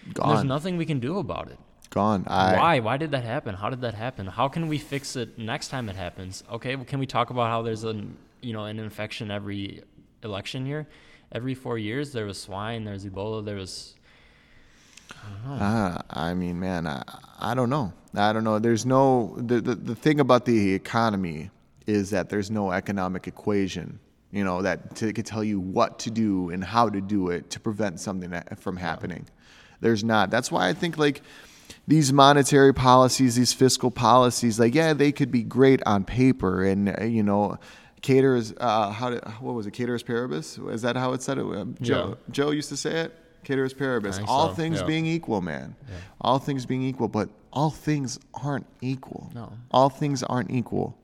[0.06, 1.58] And There's nothing we can do about it.
[1.88, 2.24] Gone.
[2.28, 2.80] I, Why?
[2.80, 3.56] Why did that happen?
[3.56, 4.28] How did that happen?
[4.28, 6.44] How can we fix it next time it happens?
[6.52, 9.82] Okay, well, can we talk about how there's an you know an infection every
[10.24, 10.88] election year?
[11.32, 13.96] Every four years, there was swine, there was Ebola, there was.
[15.48, 17.04] Uh, I mean, man, I,
[17.40, 17.94] I don't know.
[18.16, 18.60] I don't know.
[18.60, 21.50] There's no the, the the thing about the economy
[21.88, 24.00] is that there's no economic equation,
[24.32, 27.60] you know, that could tell you what to do and how to do it to
[27.60, 29.28] prevent something from happening.
[29.82, 30.30] There's not.
[30.32, 31.22] That's why I think like
[31.88, 36.90] these monetary policies, these fiscal policies, like yeah, they could be great on paper, and
[37.00, 37.58] uh, you know.
[38.02, 39.76] Caterers, uh, how did, what was it?
[39.76, 40.60] Ceteris paribus?
[40.72, 41.44] Is that how it said it?
[41.44, 42.32] Uh, Joe, Yeah.
[42.32, 43.16] Joe used to say it.
[43.48, 44.20] Ceteris paribus.
[44.28, 44.86] All so, things yeah.
[44.86, 45.76] being equal, man.
[46.22, 49.32] All things being equal, but all things aren't equal.
[49.34, 49.52] No.
[49.72, 50.96] All things aren't equal.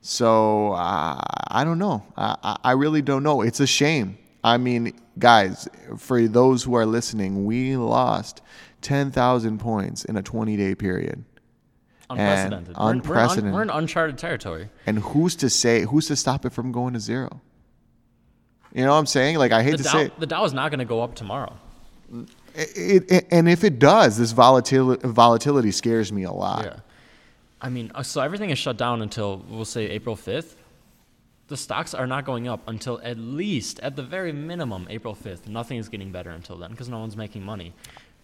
[0.00, 2.02] So uh, I don't know.
[2.16, 3.42] I- I really don't know.
[3.42, 4.18] It's a shame.
[4.42, 8.42] I mean, guys, for those who are listening, we lost
[8.86, 11.24] 10,000 points in a 20 day period.
[12.08, 12.68] Unprecedented.
[12.68, 13.52] We're in- we're unprecedented.
[13.54, 14.68] We're in uncharted territory.
[14.86, 17.40] And who's to say, who's to stop it from going to zero?
[18.72, 19.38] You know what I'm saying?
[19.38, 20.20] Like, I hate The to Dow, say it.
[20.20, 21.56] the Dow is not going to go up tomorrow.
[22.54, 26.64] It, it, and if it does, this volatility, volatility scares me a lot.
[26.64, 26.76] Yeah.
[27.60, 30.54] I mean, uh, so everything is shut down until we'll say April 5th.
[31.48, 35.48] The stocks are not going up until at least, at the very minimum, April 5th.
[35.48, 37.72] Nothing is getting better until then because no one's making money.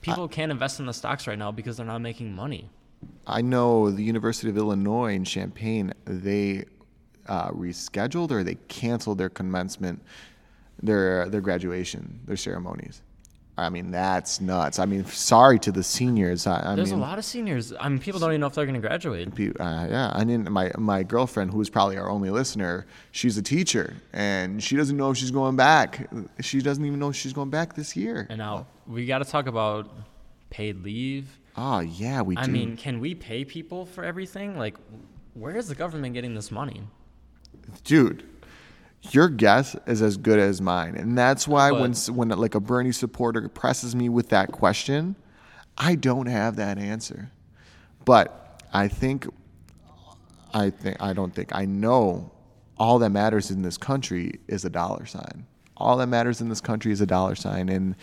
[0.02, 2.68] People can't invest in the stocks right now because they're not making money.
[3.26, 6.64] I know the University of Illinois in Champaign, they
[7.26, 10.02] uh, rescheduled or they canceled their commencement,
[10.82, 13.02] their their graduation, their ceremonies.
[13.58, 14.78] I mean, that's nuts.
[14.78, 16.46] I mean, sorry to the seniors.
[16.46, 17.72] I, I There's mean, a lot of seniors.
[17.78, 19.28] I mean, people don't even know if they're going to graduate.
[19.28, 23.42] uh, yeah, I mean, my my girlfriend, who is probably our only listener, she's a
[23.42, 26.08] teacher, and she doesn't know if she's going back.
[26.40, 28.26] She doesn't even know if she's going back this year.
[28.30, 29.90] And now we got to talk about
[30.48, 31.38] paid leave.
[31.54, 32.40] Oh yeah, we do.
[32.40, 34.58] I mean, can we pay people for everything?
[34.58, 34.76] Like,
[35.34, 36.80] where is the government getting this money?
[37.84, 38.24] dude
[39.10, 40.94] your guess is as good as mine.
[40.94, 44.52] And that's why when But- s- when like a bernie supporter presses me with that
[44.52, 45.16] question
[45.78, 47.30] i don't have that answer.
[48.04, 49.26] But i think
[50.54, 52.30] i think i don't think i know
[52.78, 55.46] all that matters in this country is a dollar sign.
[55.76, 57.68] All that matters in this country is a dollar sign.
[57.68, 57.94] And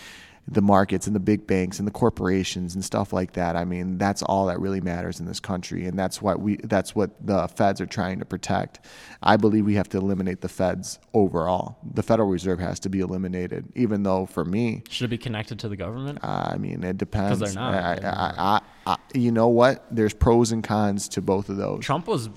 [0.51, 3.55] the markets and the big banks and the corporations and stuff like that.
[3.55, 6.95] I mean, that's all that really matters in this country, and that's what we that's
[6.95, 8.79] what the feds are trying to protect.
[9.21, 11.77] I believe we have to eliminate the feds overall.
[11.93, 15.59] The Federal Reserve has to be eliminated, even though for me, Should it be connected
[15.59, 16.19] to the government?
[16.23, 17.39] Uh, I mean, it depends.
[17.39, 18.03] Because they're not.
[18.03, 19.85] I, I, I, you know what?
[19.91, 21.83] There's pros and cons to both of those.
[21.83, 22.29] Trump was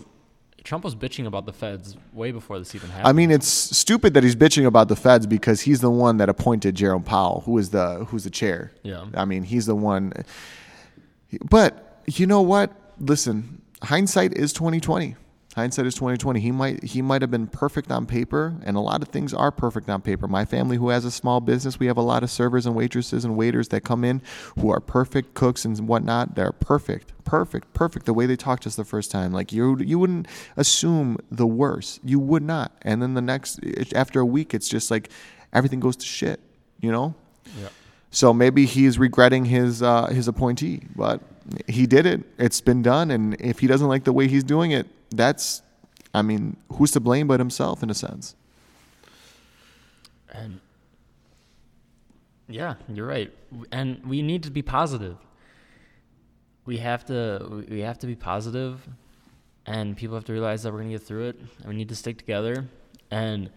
[0.64, 3.09] Trump was bitching about the feds way before this even happened.
[3.09, 6.29] I mean, it's stupid that he's bitching about the feds because he's the one that
[6.29, 8.72] appointed Jerome Powell, who is the who's the chair.
[8.83, 9.07] Yeah.
[9.14, 10.12] I mean, he's the one.
[11.48, 12.72] But you know what?
[13.01, 15.16] Listen, hindsight is twenty twenty.
[15.54, 16.40] Hindsight is twenty twenty.
[16.40, 19.50] He might he might have been perfect on paper, and a lot of things are
[19.50, 20.26] perfect on paper.
[20.26, 23.24] My family, who has a small business, we have a lot of servers and waitresses
[23.24, 24.22] and waiters that come in
[24.58, 26.36] who are perfect cooks and whatnot.
[26.36, 28.06] They're perfect, perfect, perfect.
[28.06, 31.46] The way they talked to us the first time, like you you wouldn't assume the
[31.46, 32.00] worst.
[32.02, 32.72] You would not.
[32.80, 33.60] And then the next
[33.94, 35.10] after a week, it's just like
[35.52, 36.40] everything goes to shit.
[36.80, 37.14] You know.
[37.60, 37.68] yeah.
[38.10, 41.20] So maybe he's regretting his uh, his appointee, but
[41.66, 42.22] he did it.
[42.38, 45.62] It's been done, and if he doesn't like the way he's doing it, that's,
[46.14, 48.35] I mean, who's to blame but himself in a sense.
[50.33, 50.61] And
[52.48, 53.33] yeah, you're right.
[53.70, 55.16] And we need to be positive.
[56.64, 58.87] We have to we have to be positive
[59.66, 61.88] and people have to realize that we're going to get through it and we need
[61.88, 62.66] to stick together
[63.11, 63.51] and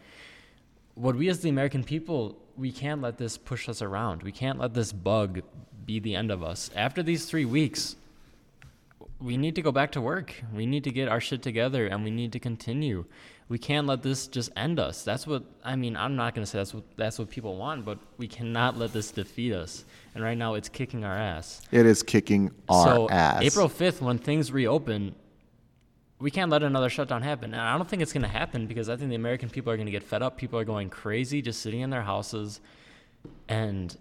[0.96, 4.24] what we as the American people, we can't let this push us around.
[4.24, 5.42] We can't let this bug
[5.86, 6.72] be the end of us.
[6.76, 7.96] After these 3 weeks,
[9.26, 10.36] we need to go back to work.
[10.54, 13.06] We need to get our shit together and we need to continue.
[13.50, 15.04] We can't let this just end us.
[15.04, 17.86] That's what I mean, I'm not going to say that's what that's what people want,
[17.86, 19.84] but we cannot let this defeat us.
[20.14, 21.62] And right now it's kicking our ass.
[21.72, 23.42] It is kicking our so ass.
[23.42, 25.16] April 5th when things reopen,
[26.20, 27.54] we can't let another shutdown happen.
[27.54, 29.76] And I don't think it's going to happen because I think the American people are
[29.76, 30.38] going to get fed up.
[30.38, 32.62] People are going crazy just sitting in their houses
[33.50, 33.98] and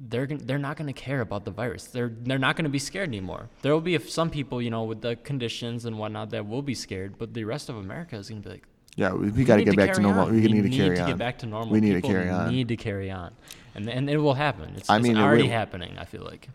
[0.00, 1.84] they're they're not going to care about the virus.
[1.84, 3.48] They're they're not going to be scared anymore.
[3.62, 6.74] There will be some people, you know, with the conditions and whatnot that will be
[6.74, 8.64] scared, but the rest of America is going to be like,
[8.96, 10.26] yeah, we, we got to get back to normal.
[10.26, 10.34] on.
[10.34, 11.08] We, need to carry to on.
[11.08, 11.70] get back to normal.
[11.70, 12.48] We need People to carry on.
[12.48, 13.34] We need to carry on,
[13.74, 14.74] and and it will happen.
[14.76, 15.50] It's, I it's mean, it already will.
[15.50, 15.98] happening.
[15.98, 16.48] I feel like.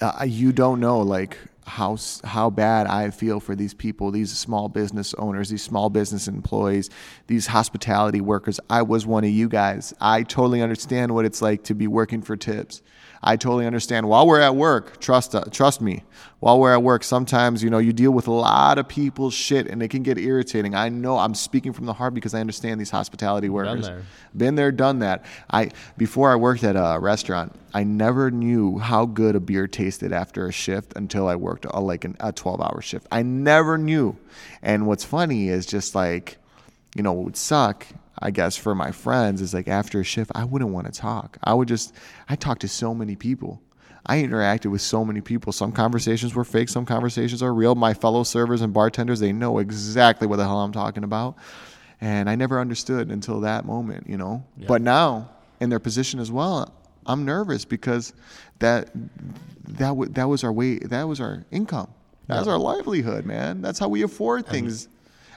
[0.00, 4.68] Uh, you don't know like how how bad I feel for these people, these small
[4.68, 6.90] business owners, these small business employees,
[7.28, 8.58] these hospitality workers.
[8.68, 9.94] I was one of you guys.
[10.00, 12.82] I totally understand what it's like to be working for tips.
[13.22, 14.08] I totally understand.
[14.08, 16.04] While we're at work, trust uh, trust me.
[16.38, 19.66] While we're at work, sometimes you know you deal with a lot of people's shit,
[19.66, 20.74] and it can get irritating.
[20.74, 23.86] I know I'm speaking from the heart because I understand these hospitality workers.
[23.86, 24.02] there.
[24.34, 25.24] Been there, done that.
[25.50, 30.12] I before I worked at a restaurant, I never knew how good a beer tasted
[30.12, 33.06] after a shift until I worked a, like an, a 12-hour shift.
[33.12, 34.16] I never knew.
[34.62, 36.38] And what's funny is just like,
[36.96, 37.86] you know, what would suck,
[38.20, 41.38] I guess, for my friends is like after a shift, I wouldn't want to talk.
[41.42, 41.94] I would just,
[42.28, 43.60] I talked to so many people.
[44.06, 45.52] I interacted with so many people.
[45.52, 47.74] Some conversations were fake, some conversations are real.
[47.74, 51.36] My fellow servers and bartenders, they know exactly what the hell I'm talking about.
[52.00, 54.44] And I never understood until that moment, you know.
[54.66, 55.30] But now,
[55.60, 56.72] in their position as well,
[57.06, 58.12] I'm nervous because
[58.58, 58.90] that
[59.68, 61.88] that w- that was our way, that was our income,
[62.26, 62.54] that was Yeah.
[62.54, 63.60] our livelihood, man.
[63.60, 64.88] That's how we afford things.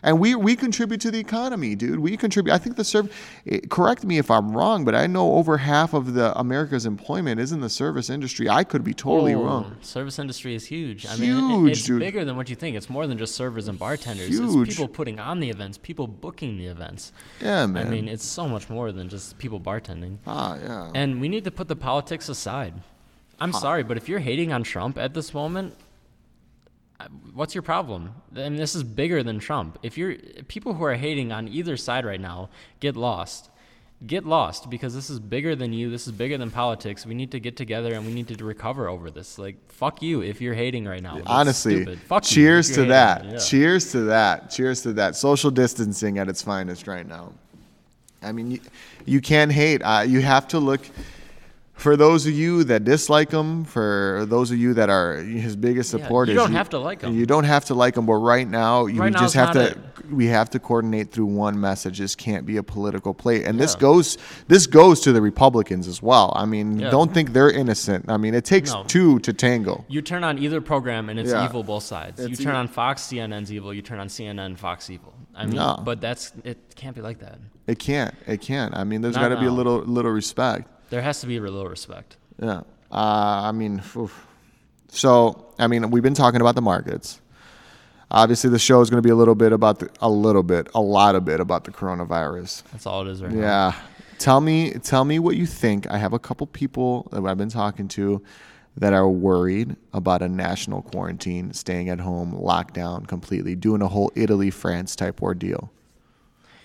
[0.03, 1.99] And we, we contribute to the economy, dude.
[1.99, 2.53] We contribute.
[2.53, 3.09] I think the serv.
[3.47, 7.39] eh, Correct me if I'm wrong, but I know over half of the America's employment
[7.39, 8.49] is in the service industry.
[8.49, 9.77] I could be totally Oh, wrong.
[9.81, 11.05] Service industry is huge.
[11.07, 11.99] I mean, it- Huge, it's dude.
[12.01, 12.75] bigger than what you think.
[12.75, 14.27] It's more than just servers and bartenders.
[14.29, 14.67] Huge.
[14.67, 17.13] It's people putting on the events, people booking the events.
[17.41, 17.87] Yeah, man.
[17.87, 20.17] I mean, it's so much more than just people bartending.
[20.27, 20.91] ah, yeah.
[20.93, 22.73] And we need to put the politics aside.
[23.39, 25.75] I'm sorry, but if you're hating on Trump at this moment,
[27.33, 28.13] what's your problem?
[28.35, 29.79] I mean, this is bigger than Trump.
[29.83, 30.15] If you're
[30.47, 33.49] people who are hating on either side right now, get lost.
[34.05, 35.89] Get lost because this is bigger than you.
[35.89, 37.05] This is bigger than politics.
[37.05, 39.37] We need to get together and we need to recover over this.
[39.37, 41.15] Like, fuck you if you're hating right now.
[41.15, 41.85] That's Honestly.
[41.95, 42.89] Fuck you cheers to hating.
[42.89, 43.25] that.
[43.25, 43.37] Yeah.
[43.37, 44.49] Cheers to that.
[44.49, 45.15] Cheers to that.
[45.15, 47.31] Social distancing at its finest right now.
[48.21, 48.59] I mean, you,
[49.05, 49.81] you can't hate.
[49.81, 50.81] Uh, you have to look.
[51.83, 55.93] For those of you that dislike him, for those of you that are his biggest
[55.93, 57.13] Yeah, you don't have to like him.
[57.13, 59.51] You don't have to like him, but right now, you Right we now just have
[59.51, 59.71] to.
[59.71, 59.77] it.
[60.09, 61.99] We have to coordinate through one message.
[61.99, 64.17] This can't be a political play, and this goes.
[64.47, 66.31] This goes to the Republicans as well.
[66.37, 66.89] I mean, Yeah.
[66.89, 68.05] don't think they're innocent.
[68.07, 68.85] I mean, it takes No.
[68.87, 69.83] two to tango.
[69.89, 71.43] You turn on either program and it's Yeah.
[71.43, 72.25] evil both sides.
[72.25, 73.73] You turn on Fox, CNN's evil.
[73.73, 75.13] You turn on CNN, Fox evil.
[75.35, 75.81] I mean, No.
[75.83, 76.59] but that's it.
[76.75, 77.39] Can't be like that.
[77.67, 78.15] It can't.
[78.25, 78.73] It can't.
[78.73, 80.69] I mean, there's got to be a little little respect.
[80.93, 82.17] There has to be a little respect.
[82.39, 82.59] Yeah.
[82.91, 84.27] Uh, I mean, oof.
[84.89, 87.19] so I mean, we've been talking about the markets.
[88.11, 90.67] Obviously, the show is going to be a little bit about the, a little bit,
[90.75, 92.61] a lot of bit about the coronavirus.
[92.71, 93.41] That's all it is right now.
[93.41, 93.75] Yeah.
[94.19, 95.89] Tell me, tell me what you think.
[95.89, 98.21] I have a couple people that I've been talking to
[98.77, 104.11] that are worried about a national quarantine, staying at home, lockdown completely, doing a whole
[104.13, 105.71] Italy, France type ordeal.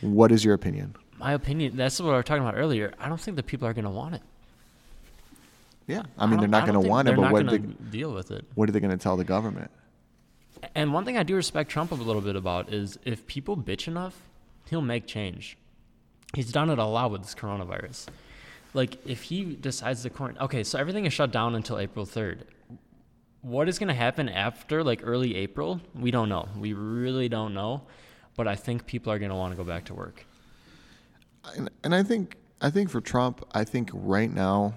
[0.03, 0.97] What is your opinion?
[1.19, 1.77] My opinion.
[1.77, 2.95] That's what I was talking about earlier.
[2.99, 4.23] I don't think the people are going to want it.
[5.87, 6.03] Yeah.
[6.19, 8.45] I mean, they're don't- going to want it, but not what, they, deal with it.
[8.55, 9.71] what are they going to tell the government?
[10.75, 13.89] And one thing I do respect Trump a little bit about is if people bitch
[13.89, 14.17] enough,
[14.69, 15.57] he'll make change.
[16.35, 18.09] He's done it a lot with this coronavirus.
[18.75, 22.45] Like if he decides to quarantine, okay, so everything is shut down until April third.
[23.41, 25.81] What is going to happen after like early April?
[25.95, 26.49] We don't know.
[26.59, 27.83] We really don't know.
[28.37, 30.25] But I think people are going to want to go back to work.
[31.57, 34.75] And, and I think I think for Trump, I think right now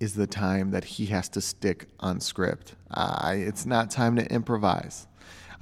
[0.00, 2.74] is the time that he has to stick on script.
[2.90, 5.06] Uh, it's not time to improvise.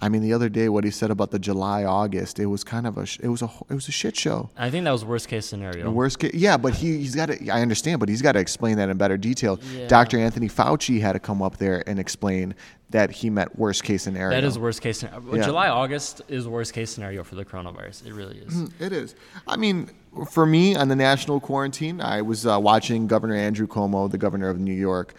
[0.00, 2.86] I mean, the other day, what he said about the July August, it was kind
[2.86, 4.48] of a it was a it was a shit show.
[4.56, 5.84] I think that was worst case scenario.
[5.84, 7.48] The worst case, yeah, but he he's got to.
[7.48, 9.58] I understand, but he's got to explain that in better detail.
[9.74, 9.88] Yeah.
[9.88, 10.18] Dr.
[10.18, 12.54] Anthony Fauci had to come up there and explain
[12.90, 14.30] that he meant worst case scenario.
[14.30, 15.34] That is worst case scenario.
[15.34, 15.44] Yeah.
[15.44, 18.06] July August is worst case scenario for the coronavirus.
[18.06, 18.70] It really is.
[18.78, 19.16] It is.
[19.48, 19.90] I mean,
[20.30, 24.48] for me on the national quarantine, I was uh, watching Governor Andrew Cuomo, the governor
[24.48, 25.14] of New York.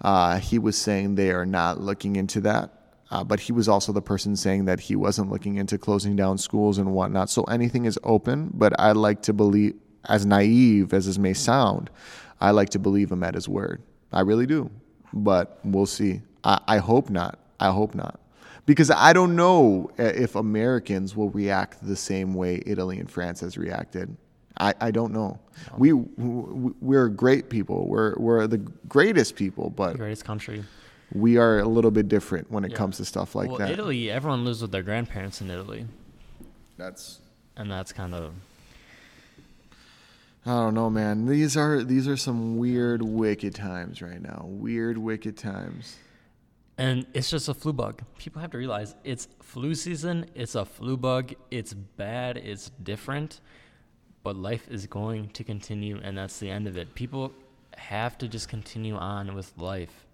[0.00, 2.77] Uh, he was saying they are not looking into that.
[3.10, 6.36] Uh, but he was also the person saying that he wasn't looking into closing down
[6.36, 7.30] schools and whatnot.
[7.30, 8.50] So anything is open.
[8.52, 9.74] But I like to believe,
[10.08, 11.88] as naive as this may sound,
[12.40, 13.82] I like to believe him at his word.
[14.12, 14.70] I really do.
[15.14, 16.20] But we'll see.
[16.44, 17.38] I, I hope not.
[17.60, 18.20] I hope not
[18.66, 23.40] because I don't know uh, if Americans will react the same way Italy and France
[23.40, 24.14] has reacted.
[24.60, 25.40] I, I don't know.
[25.78, 27.88] We we- we're great people.
[27.88, 30.62] We're we're the greatest people, but Greatest country.
[31.12, 32.76] We are a little bit different when it Yeah.
[32.76, 33.70] comes to stuff like well, that.
[33.70, 35.86] Italy, everyone lives with their grandparents in Italy,
[36.76, 37.20] That's
[37.56, 38.32] and that's kind of
[40.46, 41.26] I don't know, man.
[41.26, 44.44] These are these are some weird, wicked times right now.
[44.46, 45.96] Weird, wicked times.
[46.78, 48.02] and it's just a flu bug.
[48.18, 50.26] People have to realize it's flu season.
[50.34, 51.34] It's a flu bug.
[51.50, 52.36] It's bad.
[52.38, 53.40] It's different,
[54.22, 56.94] but life is going to continue, and that's the end of it.
[56.94, 57.32] People
[57.76, 60.06] have to just continue on with life.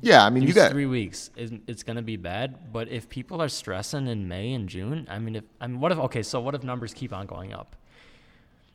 [0.00, 1.30] Yeah, I mean, you got three weeks.
[1.36, 2.72] It's, it's gonna be bad.
[2.72, 5.90] But if people are stressing in May and June, I mean, if I mean, what
[5.92, 5.98] if?
[5.98, 7.76] Okay, so what if numbers keep on going up?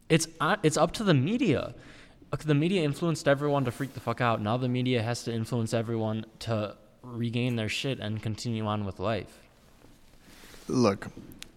[0.10, 1.74] It's on, it's up to the media.
[2.34, 4.42] Uh, The media influenced everyone to freak the fuck out.
[4.42, 9.00] Now the media has to influence everyone to regain their shit and continue on with
[9.00, 9.40] life.
[10.68, 11.08] look,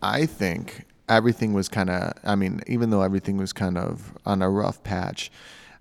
[0.03, 4.43] I think everything was kind of, I mean, even though everything was kind of on
[4.43, 5.31] a rough patch,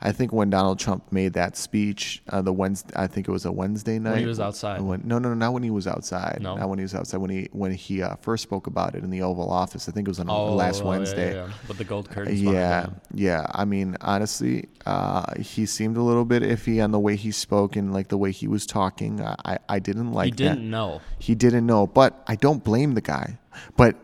[0.06, 3.46] I think when Donald Trump made that speech, uh, the Wednesday, I think it was
[3.46, 4.12] a Wednesday night.
[4.12, 4.82] When he was outside.
[4.82, 6.40] When, no, no, no, not when he was outside.
[6.42, 6.58] No?
[6.58, 7.18] Not when he was outside.
[7.20, 9.88] When he when he uh, first spoke about it in the Oval Office.
[9.88, 11.34] I think it was on Oh, last yeah, Wednesday.
[11.36, 11.54] yeah, yeah.
[11.70, 12.42] With the gold curtains.
[12.42, 13.48] Yeah, yeah.
[13.54, 17.78] I mean, honestly, uh, he seemed a little bit iffy on the way he spoke
[17.78, 19.22] and like the way he was talking.
[19.22, 21.00] I, I, I didn't like He didn't know.
[21.18, 23.40] He didn't know, but I don't blame the guy.
[23.78, 23.96] But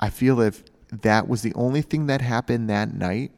[0.00, 3.30] I feel if that was the only thing that happened that night,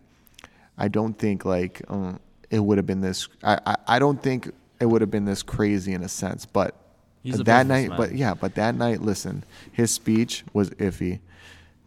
[0.83, 2.19] I don't think like um,
[2.51, 3.29] it would have been this.
[3.45, 6.45] I, I, I don't think it would have been this crazy in a sense.
[6.45, 6.75] But
[7.23, 8.09] He's that night, businessman.
[8.11, 11.21] but yeah, but that night, listen, his speech was iffy.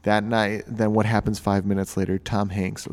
[0.03, 2.17] That night, then what happens five minutes later?
[2.17, 2.87] Tom Hanks,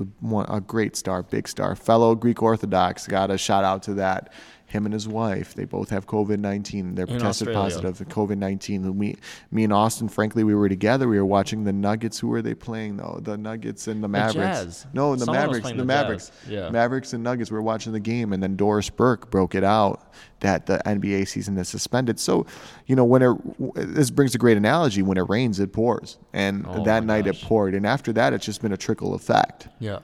[0.48, 4.32] a great star, big star, fellow Greek Orthodox, got a shout out to that.
[4.72, 6.94] Him and his wife, they both have COVID 19.
[6.94, 7.58] They're In tested Australia.
[7.58, 8.98] positive for COVID 19.
[8.98, 9.16] Me,
[9.50, 11.08] me and Austin, frankly, we were together.
[11.08, 12.18] We were watching the Nuggets.
[12.18, 13.20] Who were they playing, though?
[13.22, 14.34] The Nuggets and the Mavericks.
[14.34, 14.86] Jazz.
[14.94, 15.68] No, the Someone Mavericks.
[15.68, 16.32] The, the Mavericks.
[16.48, 16.70] Yeah.
[16.70, 17.50] Mavericks and Nuggets.
[17.50, 20.10] We were watching the game, and then Doris Burke broke it out
[20.40, 22.18] that the NBA season is suspended.
[22.18, 22.46] So,
[22.86, 23.36] you know, when it
[23.74, 25.02] this brings a great analogy.
[25.02, 28.46] When it rains, it pours, and Oh that night it poured, and after that, it's
[28.46, 29.68] just been a trickle effect.
[29.80, 29.98] Yeah.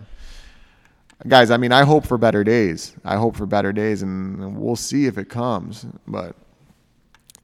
[1.27, 2.95] Guys, I mean, I hope for better days.
[3.05, 5.85] I hope for better days, and we'll see if it comes.
[6.07, 6.37] But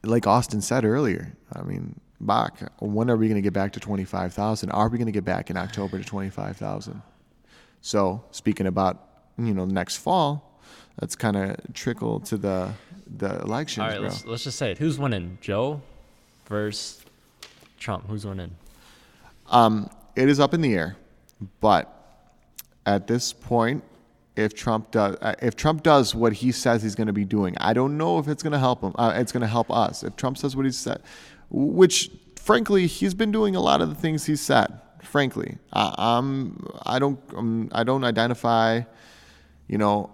[0.03, 3.79] like Austin said earlier, I mean, Bach, when are we going to get back to
[3.81, 4.71] 25,000?
[4.71, 7.01] Are we going to get back in October to 25,000?
[7.81, 9.07] So, speaking about,
[9.37, 10.57] you know, next fall,
[11.01, 12.71] let's kind of trickle to the
[13.17, 13.99] the elections, All right.
[13.99, 14.07] bro.
[14.07, 14.77] Let's let's just say it.
[14.77, 15.37] Who's winning?
[15.41, 15.81] Joe
[16.47, 17.03] versus
[17.77, 18.07] Trump.
[18.07, 18.55] Who's winning?
[19.47, 20.95] Um, it is up in the air,
[21.59, 21.94] but
[22.85, 23.83] at this point,
[24.35, 27.55] if Trump does, uh, if Trump does what he says he's going to be doing,
[27.59, 28.93] I don't know if it's going to help him.
[28.95, 30.03] Uh, it's going to help us.
[30.03, 31.01] If Trump says what he said,
[31.49, 34.79] which frankly he's been doing a lot of the things he said.
[35.01, 38.81] Frankly, I, I'm I don't um, I don't identify.
[39.67, 40.13] You know,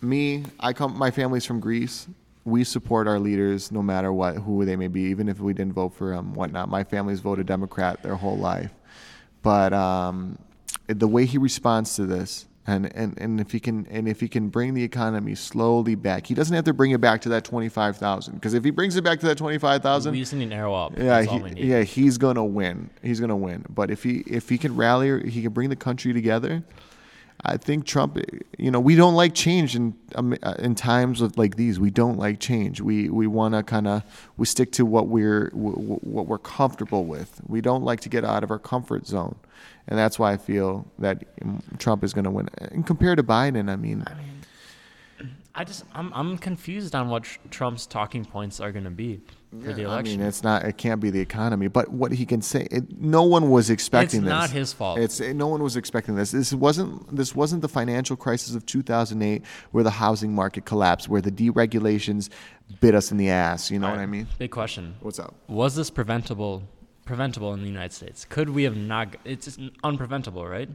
[0.00, 0.96] me, I come.
[0.96, 2.08] My family's from Greece.
[2.44, 5.74] We support our leaders no matter what, who they may be, even if we didn't
[5.74, 6.68] vote for them, whatnot.
[6.68, 8.72] My family's voted Democrat their whole life,
[9.42, 10.36] but um,
[10.94, 14.28] the way he responds to this, and, and, and if he can and if he
[14.28, 17.44] can bring the economy slowly back, he doesn't have to bring it back to that
[17.44, 18.34] twenty five thousand.
[18.34, 20.52] Because if he brings it back to that twenty five thousand, We just need an
[20.52, 20.96] arrow up.
[20.96, 22.88] yeah, That's all we he, yeah, he's gonna win.
[23.02, 23.64] He's gonna win.
[23.68, 26.62] But if he if he can rally, he can bring the country together.
[27.44, 28.18] I think Trump.
[28.58, 31.80] You know, we don't like change in um, uh, in times of like these.
[31.80, 32.80] We don't like change.
[32.80, 34.02] We we want to kind of
[34.36, 37.40] we stick to what we're w- what we're comfortable with.
[37.46, 39.34] We don't like to get out of our comfort zone,
[39.88, 42.48] and that's why I feel that um, Trump is going to win.
[42.58, 44.14] And compared to Biden, I mean, I
[45.64, 49.82] just I'm I'm confused on what Trump's talking points are going to be for the
[49.82, 50.14] election.
[50.14, 50.64] I mean, it's not.
[50.64, 51.68] It can't be the economy.
[51.68, 54.32] But what he can say, it, no one was expecting It's this.
[54.32, 54.98] It's not his fault.
[54.98, 56.30] It's eh, no one was expecting this.
[56.30, 57.14] This wasn't.
[57.14, 62.30] This wasn't the financial crisis of 2008, where the housing market collapsed, where the deregulations
[62.80, 63.70] bit us in the ass.
[63.70, 64.26] You know what I mean?
[64.38, 64.94] Big question.
[65.00, 65.34] What's up?
[65.48, 66.62] Was this preventable?
[67.04, 68.24] Preventable in the United States?
[68.24, 69.16] Could we have not?
[69.24, 69.48] It's
[69.84, 70.70] unpreventable, right?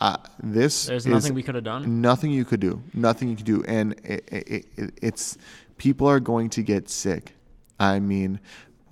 [0.00, 2.00] Uh, this There's is nothing we could have done.
[2.00, 2.82] Nothing you could do.
[2.94, 3.62] Nothing you could do.
[3.68, 5.36] And it, it, it, it's
[5.76, 7.34] people are going to get sick.
[7.78, 8.40] I mean,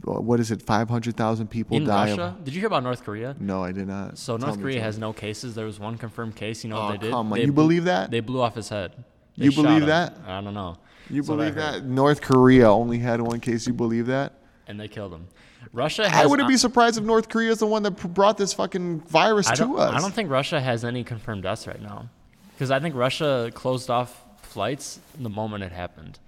[0.05, 0.61] what is it?
[0.63, 2.11] 500,000 people In die.
[2.11, 3.35] Russia, Of, did you hear about North Korea?
[3.41, 4.19] no, I did not.
[4.19, 5.55] So North Korea has no cases.
[5.55, 6.63] There was one confirmed case.
[6.63, 7.13] You know Oh, what they did?
[7.13, 7.39] come on.
[7.39, 8.11] They You blew- believe that?
[8.11, 8.93] They blew off his head.
[9.37, 9.89] They You believe him.
[9.89, 10.19] that?
[10.27, 10.77] I don't know.
[11.09, 13.67] You That's believe that North Korea only had one case?
[13.67, 14.35] You believe that?
[14.67, 15.27] And they killed him.
[15.73, 16.25] Russia has.
[16.25, 19.51] I wouldn't be surprised if North Korea is the one that brought this fucking virus
[19.53, 19.95] to us.
[19.95, 22.09] I don't think Russia has any confirmed deaths right now,
[22.55, 26.19] because I think Russia closed off flights the moment it happened.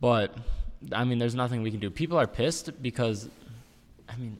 [0.00, 0.34] But
[0.92, 1.90] I mean, there's nothing we can do.
[1.90, 3.28] People are pissed because,
[4.08, 4.38] I mean,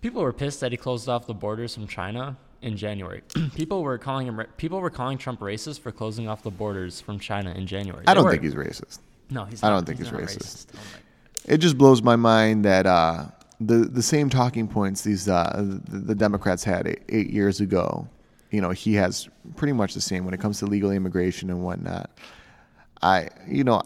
[0.00, 3.22] people were pissed that he closed off the borders from China in January.
[3.54, 4.42] people were calling him.
[4.56, 8.04] People were calling Trump racist for closing off the borders from China in January.
[8.06, 8.30] I They don't were.
[8.32, 8.98] think he's racist.
[9.30, 9.62] No, he's.
[9.62, 10.66] Not, I don't think he's not racist.
[10.74, 11.00] Oh my-
[11.46, 13.26] It just blows my mind that uh,
[13.60, 18.08] the the same talking points these uh, the, the Democrats had eight, eight years ago.
[18.50, 21.62] You know, he has pretty much the same when it comes to legal immigration and
[21.64, 22.10] whatnot.
[23.02, 23.82] I, you know,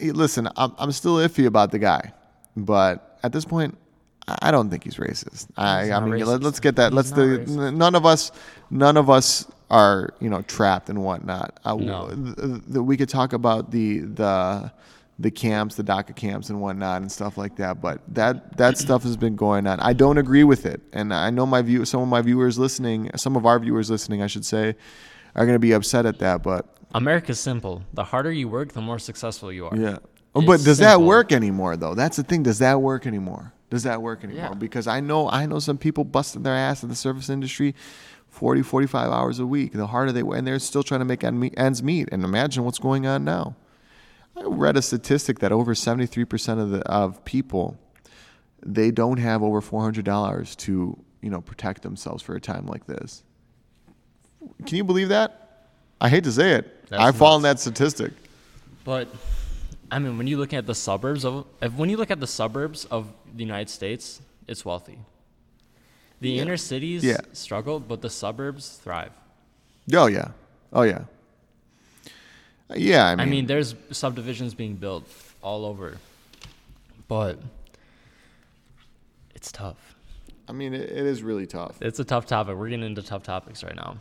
[0.00, 2.12] listen, I'm I'm still iffy about the guy,
[2.56, 3.76] but at this point,
[4.42, 5.48] I don't think he's racist.
[5.56, 6.26] I, He's I mean, racist.
[6.26, 6.92] let, us get that.
[6.92, 8.30] He's let's the none of us,
[8.70, 11.58] none of us are you know trapped and whatnot.
[11.64, 12.08] Uh, No.
[12.08, 12.36] th-
[12.66, 14.72] th- we could talk about the the
[15.18, 17.80] the camps, the DACA camps, and whatnot, and stuff like that.
[17.80, 19.80] But that that stuff has been going on.
[19.80, 21.84] I don't agree with it, and I know my view.
[21.84, 24.76] Some of my viewers listening, some of our viewers listening, I should say,
[25.34, 26.42] are going to be upset at that.
[26.42, 27.82] But America's simple.
[27.94, 29.76] The harder you work, the more successful you are.
[29.76, 29.98] yeah.
[30.34, 31.94] Oh, but It's does that work anymore though?
[31.94, 32.42] That's the thing.
[32.42, 33.52] Does that work anymore?
[33.70, 34.50] Does that work anymore?
[34.50, 34.54] Yeah.
[34.54, 37.74] Because I know I know some people busting their ass in the service industry
[38.28, 39.72] 40, 45 hours a week.
[39.72, 42.08] The harder they work, and they're still trying to make ends meet.
[42.12, 43.56] And imagine what's going on now.
[44.38, 47.76] I read a statistic that over 73% of the of people
[48.64, 53.22] they don't have over $400 to, you know, protect themselves for a time like this.
[54.66, 55.68] Can you believe that?
[56.00, 56.88] I hate to say it.
[56.88, 58.12] That's I fall in that statistic.
[58.84, 59.08] But
[59.90, 62.26] I mean, when you look at the suburbs of, if, when you look at the
[62.26, 64.98] suburbs of the United States, it's wealthy.
[66.20, 66.42] The Yeah.
[66.42, 67.18] inner cities Yeah.
[67.32, 69.12] struggle, but the suburbs thrive.
[69.94, 70.32] Oh yeah.
[70.72, 71.04] Oh yeah.
[72.74, 75.08] Yeah, I mean, I mean, there's subdivisions being built
[75.42, 75.96] all over,
[77.06, 77.38] but
[79.34, 79.94] it's tough.
[80.48, 81.80] I mean, it, it is really tough.
[81.80, 82.56] It's a tough topic.
[82.56, 83.98] We're getting into tough topics right now.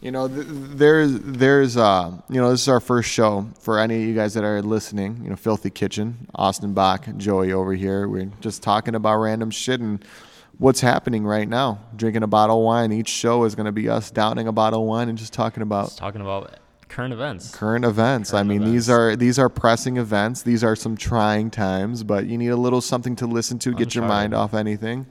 [0.00, 3.96] You know, th- there's there's uh, you know, this is our first show for any
[3.96, 5.20] of you guys that are listening.
[5.24, 8.08] You know, Filthy Kitchen, Austin Bach, Joey over here.
[8.08, 10.04] We're just talking about random shit and
[10.58, 11.80] what's happening right now.
[11.96, 12.92] Drinking a bottle of wine.
[12.92, 15.64] Each show is going to be us downing a bottle of wine and just talking
[15.64, 16.54] about It's talking about
[16.88, 17.54] current events.
[17.54, 18.30] current events.
[18.30, 20.42] Current I mean, these are these are pressing events.
[20.42, 23.94] These are some trying times, but you need a little something to listen to, get
[23.94, 25.06] your mind off anything.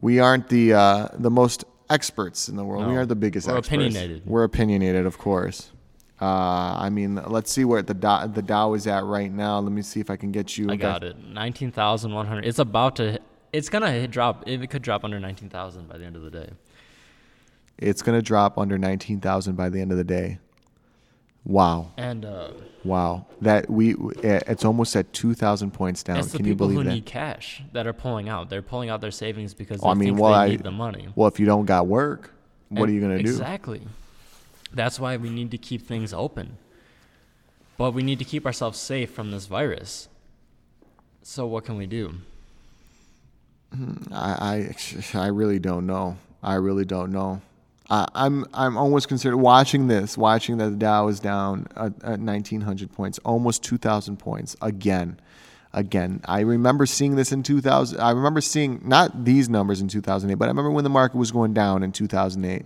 [0.00, 2.86] We aren't the uh, the most experts in the world.
[2.86, 3.68] We are the biggest We're experts.
[3.68, 4.22] opinionated.
[4.24, 5.70] We're opinionated, of course.
[6.20, 9.58] Uh, I mean, let's see where the Dow, the Dow is at right now.
[9.58, 10.70] Let me see if I can get you.
[10.70, 11.16] I got it.
[11.18, 12.46] Nineteen thousand one hundred.
[12.46, 13.18] It's about to.
[13.52, 14.44] It's gonna hit drop.
[14.46, 16.50] It could drop under nineteen thousand by the end of the day.
[17.78, 20.38] It's gonna drop under nineteen thousand by the end of the day.
[21.44, 22.50] Wow, And uh,
[22.84, 23.26] wow!
[23.40, 26.18] That we it's almost at two thousand points down.
[26.18, 26.90] it's the Can you people believe who that?
[26.94, 28.50] need cash that are pulling out.
[28.50, 30.70] They're pulling out their savings because they I mean, think well, they I need the
[30.70, 31.08] money.
[31.14, 32.32] well, if you don't got work,
[32.68, 33.30] what And are you gonna do?
[33.30, 33.82] Exactly.
[34.72, 36.58] That's why we need to keep things open.
[37.78, 40.08] But we need to keep ourselves safe from this virus.
[41.22, 42.14] So what can we do?
[44.12, 44.74] I,
[45.14, 46.18] I, I really don't know.
[46.42, 47.40] I really don't know.
[47.90, 52.20] I, I'm I'm almost considered watching this, watching that the Dow is down at, at
[52.20, 55.18] 1,900 points, almost 2,000 points again,
[55.72, 56.20] again.
[56.24, 58.00] I remember seeing this in 2000.
[58.00, 61.32] I remember seeing not these numbers in 2008, but I remember when the market was
[61.32, 62.64] going down in 2008,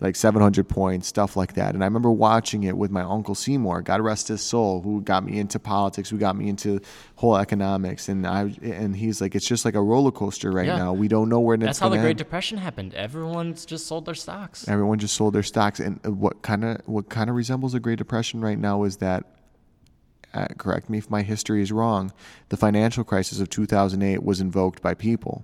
[0.00, 1.74] like 700 points, stuff like that.
[1.74, 5.24] And I remember watching it with my uncle Seymour, God rest his soul, who got
[5.24, 6.80] me into politics, who got me into
[7.16, 8.08] whole economics.
[8.08, 10.76] And I and he's like, it's just like a roller coaster right Yeah.
[10.78, 10.92] now.
[10.92, 12.18] We don't know where it's That's how the Great end.
[12.18, 12.94] Depression happened.
[12.94, 14.68] Everyone's just sold their stocks.
[14.68, 17.80] Everyone just sold their stocks, and uh, what kind of what kind of resembles a
[17.80, 19.24] Great Depression right now is that.
[20.34, 22.12] Uh, correct me if my history is wrong.
[22.50, 25.42] The financial crisis of 2008 was invoked by people,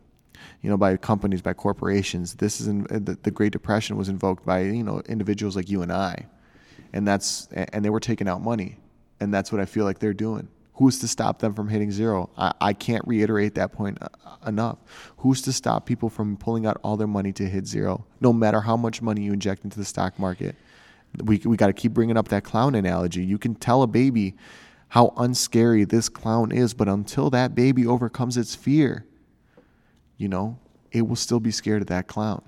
[0.65, 2.37] you know, by companies, by corporations.
[2.37, 5.69] This is in, uh, the, the Great Depression was invoked by you know individuals like
[5.69, 6.25] you and I,
[6.95, 8.79] and that's and they were taking out money,
[9.21, 10.49] and that's what I feel like they're doing.
[10.77, 12.31] Who's to stop them from hitting zero?
[12.39, 14.09] I, I can't reiterate that point uh,
[14.47, 14.79] enough.
[15.19, 18.07] Who's to stop people from pulling out all their money to hit zero?
[18.23, 20.57] No matter how much money you inject into the stock market,
[21.23, 23.23] we we got to keep bringing up that clown analogy.
[23.23, 24.35] You can tell a baby
[24.89, 29.05] how unscary this clown is, but until that baby overcomes its fear,
[30.17, 30.59] you know,
[30.93, 32.43] it will still be scared of that clown.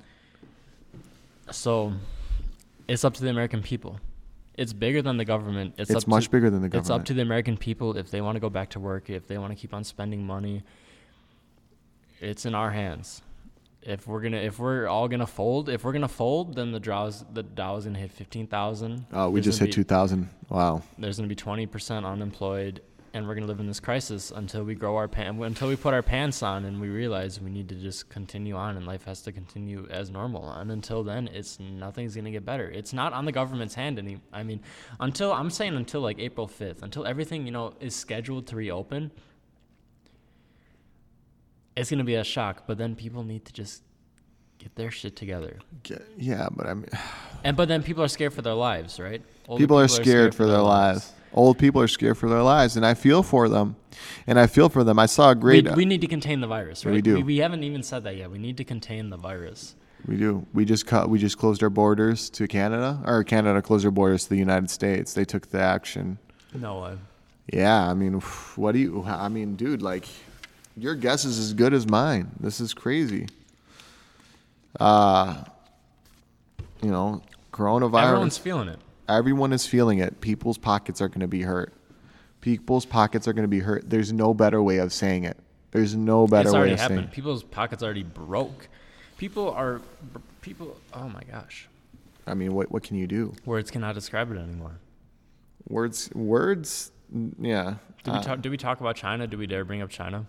[1.51, 1.93] So
[2.89, 4.01] it's up to the American people.
[4.57, 5.75] It's bigger than the government.
[5.77, 6.85] It's, It's much to, bigger than the government.
[6.87, 9.27] It's up to the American people if they want to go back to work, if
[9.27, 10.63] they want to keep on spending money.
[12.21, 13.23] It's in our hands.
[13.83, 17.25] If we're gonna, if we're all gonna fold, if we're gonna fold, then the Dow's
[17.33, 19.07] the Dow is gonna hit fifteen thousand.
[19.13, 20.29] Oh, we just hit 2,000.
[20.49, 20.83] Wow.
[20.99, 22.81] There's gonna be twenty percent unemployed,
[23.17, 25.95] and we're gonna live in this crisis until we grow our pan, until we put
[25.95, 29.23] our pants on, and we realize we need to just continue on, and life has
[29.23, 30.51] to continue as normal.
[30.51, 32.71] And until then, it's nothing's gonna get better.
[32.71, 34.21] It's not on the government's hand any.
[34.33, 34.61] I mean,
[35.01, 39.11] until I'm saying until like April fifth, until everything you know is scheduled to reopen.
[41.75, 43.83] It's gonna be a shock, but then people need to just
[44.59, 45.59] get their shit together.
[46.17, 46.89] Yeah, but I mean,
[47.45, 49.23] And but then people are scared for their lives, right?
[49.47, 51.13] Older people are scared for their lives.
[51.37, 53.77] Old people are scared for their lives, and I feel for them.
[54.27, 54.99] And I feel for them.
[54.99, 55.77] I saw a We, great.
[55.77, 56.95] we need to contain the virus, right?
[56.95, 57.17] We do.
[57.17, 58.31] We, we haven't even said that yet.
[58.31, 59.75] We need to contain the virus.
[60.07, 60.47] We do.
[60.55, 61.09] We just cut.
[61.11, 64.71] We just closed our borders to Canada, or Canada closed their borders to the United
[64.71, 65.15] States.
[65.15, 66.19] They took the action.
[66.55, 66.99] No way.
[67.53, 68.15] Yeah, I mean,
[68.57, 69.05] what do you?
[69.07, 70.07] I mean, dude, like,
[70.77, 72.31] your guess is as good as mine.
[72.41, 73.27] This is crazy.
[74.79, 75.45] Uh,
[76.83, 77.23] you know,
[77.53, 78.05] coronavirus.
[78.05, 78.79] Everyone's feeling it.
[79.09, 80.21] Everyone is feeling it.
[80.21, 81.73] People's pockets are going to be hurt.
[82.41, 83.89] People's pockets are going to be hurt.
[83.89, 85.37] There's no better way of saying it.
[85.73, 87.11] There's no better it's way of saying it.
[87.13, 88.69] People's pockets already broke.
[89.19, 89.81] People are
[90.41, 90.77] people.
[90.95, 91.69] Oh my gosh,
[92.27, 93.35] I mean, what what can you do?
[93.45, 94.79] words cannot describe it anymore.
[95.69, 96.93] Words words
[97.41, 97.75] yeah.
[98.05, 98.41] Did we Uh, talk?
[98.43, 99.27] Did we talk about China?
[99.27, 100.27] Did we dare bring up China?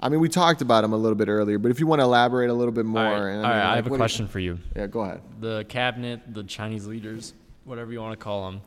[0.00, 2.04] I mean, we talked about him a little bit earlier, but if you want to
[2.04, 3.88] elaborate a little bit more, All right, and all right, mean, I like, have a
[3.88, 4.58] do you- question for you.
[4.76, 5.20] yeah, go ahead.
[5.40, 7.34] The cabinet, the Chinese leaders,
[7.68, 8.62] whatever you want to call them,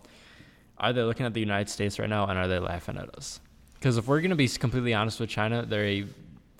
[0.77, 3.39] are they looking at the United States right now and are they laughing at us?
[3.73, 6.05] Because if we're going to be completely honest with China, they're a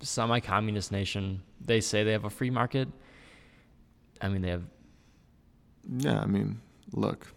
[0.01, 1.41] semi-communist nation.
[1.63, 2.87] They say they have a free market.
[4.19, 4.63] I mean, they have
[5.87, 6.59] Yeah, I mean,
[6.91, 7.27] look.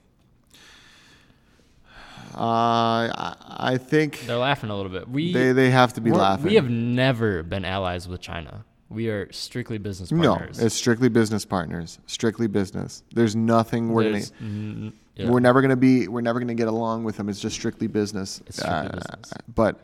[2.35, 5.09] Uh, I, I think they're laughing a little bit.
[5.09, 6.47] We they they have to be laughing.
[6.47, 8.65] We have never been allies with China.
[8.95, 11.99] We are strictly business no, it's strictly business partners.
[12.07, 13.03] Strictly business.
[13.13, 14.51] There's nothing we're There's gonna.
[14.51, 15.31] n- yeah.
[15.31, 16.09] We're never gonna be.
[16.09, 17.29] We're never gonna get along with them.
[17.29, 18.41] It's just strictly business.
[18.47, 19.33] It's strictly Uh, business.
[19.55, 19.81] But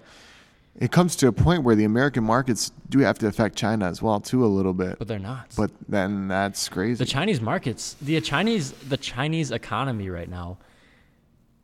[0.78, 4.00] it comes to a point where the American markets do have to affect China as
[4.00, 4.98] well too a little bit.
[4.98, 5.52] but they're not.
[5.56, 7.02] But then that's crazy.
[7.04, 10.58] the Chinese markets, the Chinese, the Chinese economy right now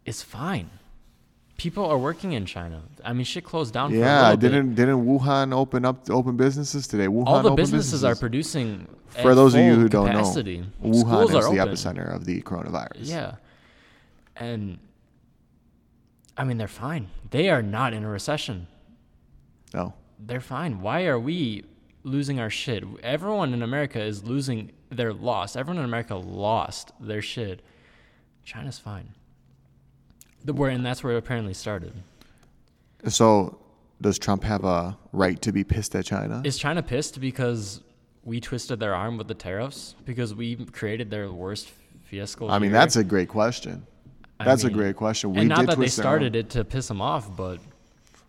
[0.04, 0.70] is fine.
[1.56, 2.82] People are working in China.
[3.04, 3.90] I mean, shit closed down.
[3.90, 4.48] for a yeah, little bit.
[4.50, 7.06] didn't didn't Wuhan open up open businesses today?
[7.06, 8.86] Wuhan all the opened businesses, are producing.
[9.22, 11.74] For those of you who don't know, Wuhan Schools is the open.
[11.74, 13.08] epicenter of the coronavirus.
[13.08, 13.36] Yeah,
[14.36, 14.78] and
[16.36, 17.08] I mean they're fine.
[17.30, 18.66] They are not in a recession.
[19.72, 19.94] No.
[20.18, 20.80] They're fine.
[20.80, 21.64] Why are we
[22.02, 22.84] losing our shit?
[23.02, 25.56] Everyone in America is losing their loss.
[25.56, 27.62] Everyone in America lost their shit.
[28.44, 29.14] China's fine.
[30.46, 31.92] The where and that's where it apparently started.
[33.08, 33.58] So,
[34.00, 36.40] does Trump have a right to be pissed at China?
[36.44, 37.80] Is China pissed because
[38.22, 39.96] we twisted their arm with the tariffs?
[40.04, 41.72] Because we created their worst
[42.04, 42.48] fiasco?
[42.48, 42.78] I mean, year?
[42.78, 43.84] that's a great question.
[44.38, 45.32] I That's a great question.
[45.32, 46.12] We and not did that they twist their arm.
[46.20, 47.58] started it to piss them off, but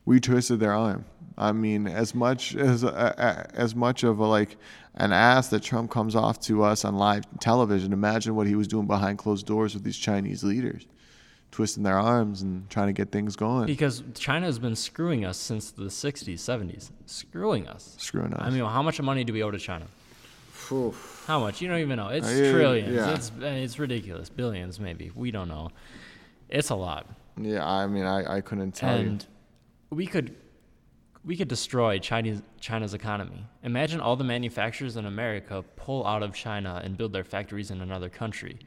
[0.05, 1.05] We twisted their arm.
[1.37, 4.57] I mean, as much as uh, uh, as much of a like
[4.95, 7.93] an ass that Trump comes off to us on live television.
[7.93, 10.87] Imagine what he was doing behind closed doors with these Chinese leaders,
[11.51, 15.37] twisting their arms and trying to get things going, because China has been screwing us
[15.37, 16.91] since the 60s, 70s.
[17.05, 17.95] Screwing us.
[17.97, 18.41] screwing us.
[18.41, 19.85] I mean, how much money do we owe to China?
[21.27, 21.61] How much?
[21.61, 22.09] You don't even know.
[22.09, 22.93] It's Uh, trillions.
[22.93, 23.13] yeah.
[23.13, 24.29] It's it's ridiculous.
[24.29, 25.11] Billions, maybe.
[25.15, 25.69] We don't know.
[26.49, 27.07] It's a lot.
[27.39, 29.25] yeah, I mean, I, I couldn't tell and
[29.89, 30.35] we could
[31.23, 33.45] we could destroy Chinese China's economy.
[33.63, 37.79] Imagine all the manufacturers in America pull out of China and build their factories in
[37.81, 38.57] another country.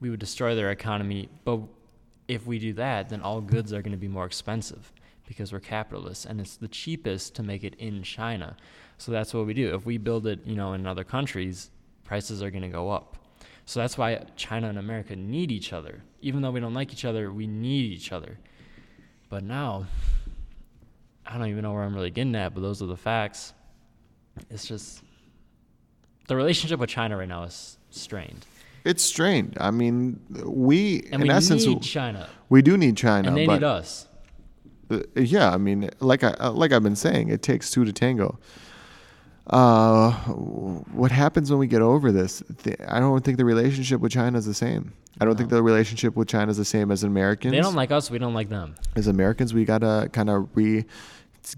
[0.00, 1.60] We would destroy their economy, but
[2.30, 4.92] if we do that, then all goods are going to be more expensive
[5.26, 8.56] because we're capitalists and it's the cheapest to make it in China.
[8.98, 9.74] So that's what we do.
[9.74, 11.70] If we build it, you know, in other countries,
[12.04, 13.16] prices are going to go up.
[13.66, 16.02] So that's why China and America need each other.
[16.22, 18.38] Even though we don't like each other, we need each other.
[19.28, 19.86] But now,
[21.26, 23.54] I don't even know where I'm really getting at, but those are the facts.
[24.50, 25.02] It's just
[26.28, 28.46] the relationship with China right now is strained.
[28.84, 29.56] It's strained.
[29.60, 33.46] I mean, we and in we essence need China, we do need China, and they
[33.46, 34.08] but need us.
[34.90, 37.92] Uh, yeah, I mean, like I uh, like I've been saying, it takes two to
[37.92, 38.38] tango.
[39.46, 42.42] Uh, what happens when we get over this?
[42.62, 44.92] Th- I don't think the relationship with China is the same.
[45.20, 47.52] I don't think the relationship with China is the same as Americans.
[47.52, 48.10] They don't like us.
[48.10, 48.76] We don't like them.
[48.94, 50.84] as Americans, we gotta kind of re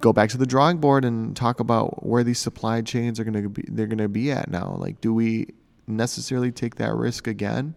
[0.01, 3.49] go back to the drawing board and talk about where these supply chains are gonna
[3.49, 3.65] be.
[3.69, 4.75] They're gonna be at now.
[4.79, 5.49] Like, do we
[5.87, 7.75] necessarily take that risk again?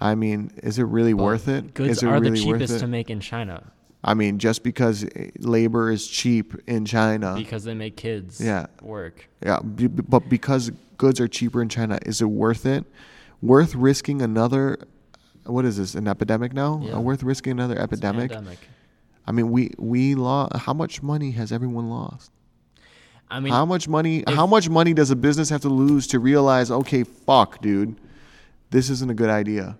[0.00, 1.74] I mean, is it really But worth it?
[1.74, 3.72] Goods is it are really the cheapest to make in China
[4.04, 8.66] I mean, just because eh, labor is cheap in China, because they make kids Yeah.
[8.80, 9.28] work.
[9.44, 12.84] yeah, but because goods are cheaper in China, is it worth it?
[13.42, 14.78] Worth risking another?
[15.44, 15.94] What is this?
[15.94, 16.80] An epidemic now?
[16.82, 16.94] Yeah.
[16.96, 18.30] Uh, worth risking another epidemic?
[18.30, 18.58] pandemic.
[19.26, 20.56] I mean, we we lost.
[20.56, 22.30] How much money has everyone lost?
[23.30, 24.24] I mean, how much money?
[24.26, 26.70] if- how much money does a business have to lose to realize?
[26.70, 27.96] Okay, fuck, dude,
[28.70, 29.76] this isn't a good idea.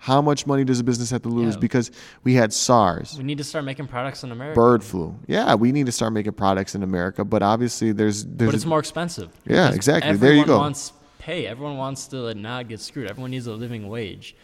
[0.00, 1.60] How much money does a business have to lose Yeah.
[1.60, 1.90] because
[2.22, 3.16] we had SARS?
[3.18, 4.54] we need to start making products in America.
[4.54, 5.16] bird flu.
[5.26, 8.64] Yeah, we need to start making products in America, but obviously there's there's but it's
[8.64, 9.30] more expensive.
[9.44, 10.14] Yeah, exactly.
[10.16, 10.58] There you everyone go.
[10.58, 11.46] Wants pay.
[11.46, 13.10] Everyone wants to not get screwed.
[13.10, 14.36] Everyone needs a living wage,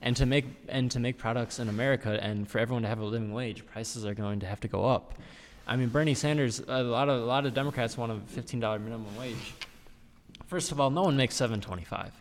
[0.00, 3.04] and to make and to make products in America and for everyone to have a
[3.04, 5.12] living wage, prices are going to have to go up.
[5.66, 6.60] I mean, Bernie Sanders.
[6.66, 9.54] A lot of a lot of Democrats want a fifteen dollar minimum wage.
[10.46, 12.12] First of all, no one makes seven twenty five.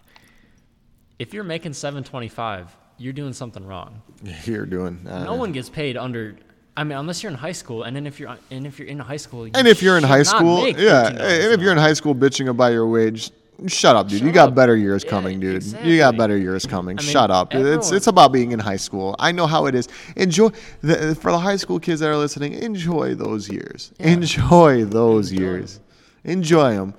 [1.20, 4.02] If you're making seven twenty five, you're doing something wrong.
[4.46, 5.06] you're doing.
[5.08, 6.36] Uh, No one gets paid under.
[6.78, 9.00] I mean, unless you're in high school, and then if you're and if you're in
[9.00, 11.20] high school, you And if you're in high school, yeah, and
[11.54, 13.32] if you're in high school bitching about your wage,
[13.68, 14.20] shut up, dude.
[14.20, 14.56] Shut you got up.
[14.56, 15.64] better years Yeah, coming, dude.
[15.84, 16.98] You got better years coming.
[16.98, 17.54] I mean, shut up.
[17.54, 19.16] it's everyone- it's about being in high school.
[19.20, 19.88] I know how it is.
[20.16, 20.50] Enjoy
[20.82, 22.54] the, for the high school kids that are listening.
[22.54, 23.92] Enjoy those years.
[24.00, 25.80] Enjoy those years.
[26.24, 26.94] Enjoy them.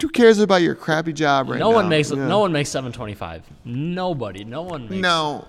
[0.00, 1.70] Who cares about your crappy job right no now?
[1.70, 2.26] No one makes Yeah.
[2.28, 3.42] no one makes 725.
[3.64, 4.44] Nobody.
[4.44, 4.94] No one makes.
[5.02, 5.46] Now,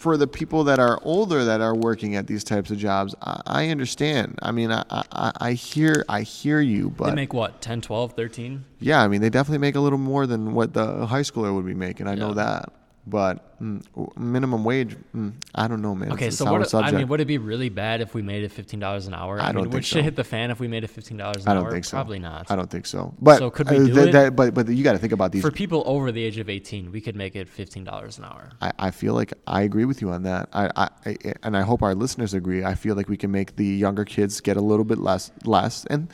[0.00, 3.42] for the people that are older that are working at these types of jobs, I,
[3.44, 4.38] I understand.
[4.40, 8.14] I mean, I, I, I hear I hear you, but They make what 10, 12,
[8.14, 8.64] 13.
[8.78, 11.66] yeah, I mean, they definitely make a little more than what the high schooler would
[11.66, 12.08] be making.
[12.08, 12.72] I know that,
[13.06, 13.82] but mm,
[14.16, 16.12] minimum wage, mm, I don't know, man.
[16.12, 16.60] Okay, it's so what?
[16.60, 16.96] I subject.
[16.96, 19.40] mean, would it be really bad if we made it fifteen dollars an hour?
[19.40, 20.02] I mean, don't would think shit so.
[20.02, 21.58] hit the fan if we made it fifteen dollars an hour?
[21.58, 21.96] I don't think so.
[21.96, 22.50] Probably not.
[22.50, 23.14] I don't think so.
[23.20, 24.12] But So could we uh, do th- it?
[24.12, 25.42] that- but but you got to think about these.
[25.42, 28.50] For people over the age of eighteen, we could make it fifteen dollars an hour.
[28.60, 30.48] I, I feel like I agree with you on that.
[30.52, 32.64] I, I, I and I hope our listeners agree.
[32.64, 35.84] I feel like we can make the younger kids get a little bit less less,
[35.86, 36.08] and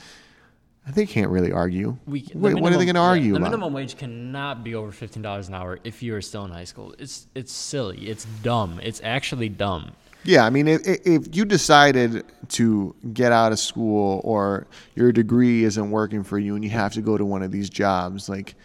[0.95, 1.97] they can't really argue.
[2.07, 3.51] We, Wait, what are they going to yeah, argue The about?
[3.51, 6.65] minimum wage cannot be over fifteen dollars an hour if you are still in high
[6.65, 6.95] school.
[6.99, 8.09] It's it's silly.
[8.09, 8.81] It's dumb.
[8.83, 9.93] It's actually dumb.
[10.25, 14.67] Yeah, I mean, if, if you decided to get out of school or
[14.97, 17.71] your degree isn't working for you and you have to go to one of these
[17.71, 18.57] jobs, like,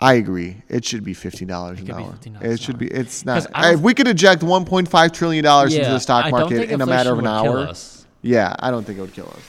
[0.00, 2.12] I agree, it should be fifteen dollars an hour.
[2.22, 2.78] $15 It should hour.
[2.80, 2.86] be.
[2.88, 3.46] It's not.
[3.54, 6.80] I If we could eject one point five trillion dollars into the stock market in
[6.82, 7.74] a matter of an inflation would kill hour,
[8.22, 9.42] yeah, I don't think it would kill us.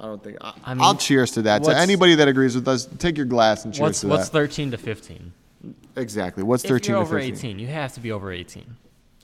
[0.00, 0.36] I don't think.
[0.40, 1.62] I, I mean, cheers to that.
[1.62, 4.24] To what's- anybody that agrees with us, take your glass and cheers What's to what's
[4.28, 4.32] that.
[4.32, 5.32] thirteen to fifteen?
[5.96, 6.42] exactly.
[6.42, 7.34] What's If thirteen you're to over fifteen?
[7.34, 8.76] eighteen, you have to be over eighteen,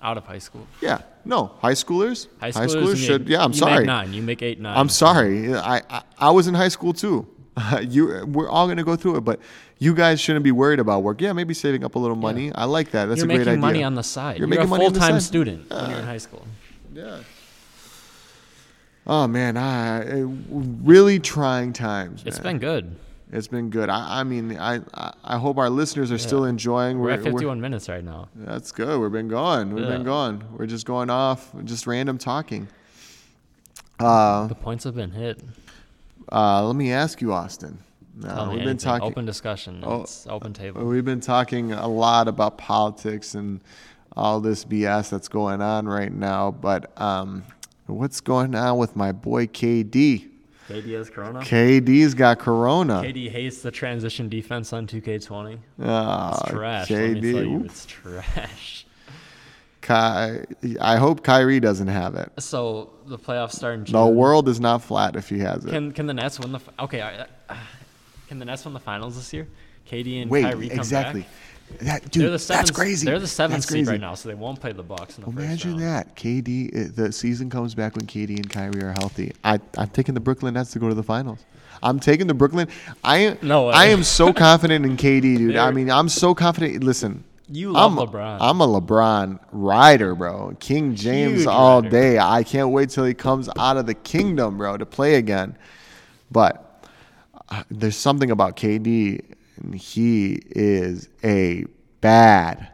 [0.02, 0.66] out of high school.
[0.80, 1.02] Yeah.
[1.24, 2.28] No, high schoolers.
[2.40, 3.28] High schoolers, you should.
[3.28, 3.78] Yeah, I'm you sorry.
[3.80, 4.12] Make nine.
[4.14, 4.76] You make eight, nine.
[4.76, 5.54] I'm sorry.
[5.54, 7.26] I, I I was in high school too.
[7.82, 9.40] you we're all gonna go through it, but
[9.78, 11.20] you guys shouldn't be worried about work.
[11.20, 12.52] Yeah, maybe saving up a little money.
[12.54, 13.06] I like that.
[13.06, 13.60] That's You're a great making idea.
[13.60, 14.38] money on the side.
[14.38, 15.26] You're You're, making a money on the full-time side.
[15.26, 16.46] student when you're in high school.
[16.94, 17.18] Yeah.
[19.12, 22.22] Oh man, I really trying times.
[22.24, 22.94] It's been good.
[23.32, 23.88] it's been good.
[23.90, 24.78] I, I mean, I,
[25.24, 27.00] I hope our listeners are still enjoying.
[27.00, 28.28] We're at 51 minutes right now.
[28.36, 29.00] That's good.
[29.00, 29.74] We've been going.
[29.74, 30.04] We've been Yeah.
[30.04, 30.44] going.
[30.56, 32.68] We're just going off, just random talking.
[33.98, 35.42] Uh, The points have been hit.
[36.30, 37.78] uh, let me ask you, Austin.
[38.24, 39.08] Uh, we've been talking.
[39.08, 39.82] Open discussion.
[39.84, 40.84] Oh, it's open table.
[40.84, 43.60] We've been talking a lot about politics and
[44.16, 46.50] all this BS that's going on right now.
[46.52, 47.42] But um,
[47.92, 50.28] what's going on with my boy KD?
[50.68, 51.40] KD has Corona.
[51.40, 53.02] KD's got Corona.
[53.02, 55.58] KD hates the transition defense on 2K20.
[55.82, 56.90] Ah, It's trash.
[56.90, 57.64] Let me tell you, KD.
[57.64, 58.86] it's trash.
[59.82, 62.30] Ky- I hope Kyrie doesn't have it.
[62.38, 63.92] So the playoffs start in June.
[63.94, 65.70] The world is not flat if he has it.
[65.70, 66.60] Can can the Nets win the?
[66.78, 67.24] Okay, uh,
[68.28, 69.48] can the Nets win the finals this year?
[69.90, 71.22] KD and Wait, Kyrie come exactly.
[71.22, 71.30] back.
[71.78, 73.06] That dude, the seventh, that's crazy.
[73.06, 75.78] They're the seventh seed right now, so they won't play the Bucks in the Imagine
[75.78, 76.14] that.
[76.16, 79.32] KD, uh, the season comes back when KD and Kyrie are healthy.
[79.44, 81.44] I, I'm taking the Brooklyn Nets to go to the finals.
[81.82, 82.68] I'm taking the Brooklyn.
[83.02, 83.72] I No way.
[83.74, 85.56] I am so confident in KD, dude.
[85.56, 86.84] I They're- mean, I'm so confident.
[86.84, 88.38] Listen, You love I'm, LeBron.
[88.40, 90.54] I'm a LeBron rider, bro.
[90.60, 91.88] King James Huge all rider.
[91.90, 92.18] day.
[92.18, 95.56] I can't wait till he comes out of the kingdom, bro, to play again.
[96.30, 96.84] But
[97.48, 99.22] uh, there's something about KD,
[99.60, 101.64] and he is a
[102.00, 102.68] bad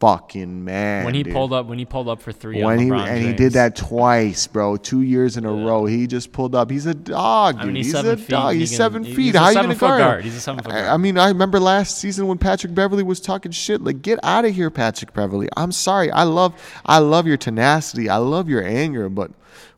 [0.00, 1.04] fucking man.
[1.04, 1.32] when he dude.
[1.32, 4.48] pulled up, when he pulled up for three, when he and he did that twice,
[4.48, 5.84] bro, two years in a row.
[5.86, 6.70] He just pulled up.
[6.70, 7.62] He's a dog, dude.
[7.62, 8.28] I mean, he's he's seven a feet.
[8.28, 8.52] dog.
[8.54, 9.34] He He's can- seven he's feet.
[9.36, 10.24] a How you gonna guard guard.
[10.24, 13.52] He's a seven-foot I- I mean, I remember last season when Patrick Beverley was talking
[13.52, 13.80] shit.
[13.82, 15.48] Like, get out of here, Patrick Beverley.
[15.56, 16.10] I'm sorry.
[16.10, 16.54] I love,
[16.84, 18.08] I love your tenacity.
[18.08, 19.30] I love your anger, but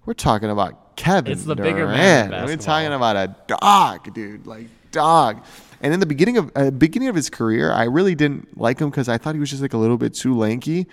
[0.06, 1.74] we're talking about Kevin It's the Durant.
[1.76, 4.46] bigger man We're talking about a dog, dude.
[4.46, 5.42] Like dog.
[5.84, 8.88] And in the beginning of uh, beginning of his career, I really didn't like him
[8.88, 10.86] because I thought he was just like a little bit too lanky.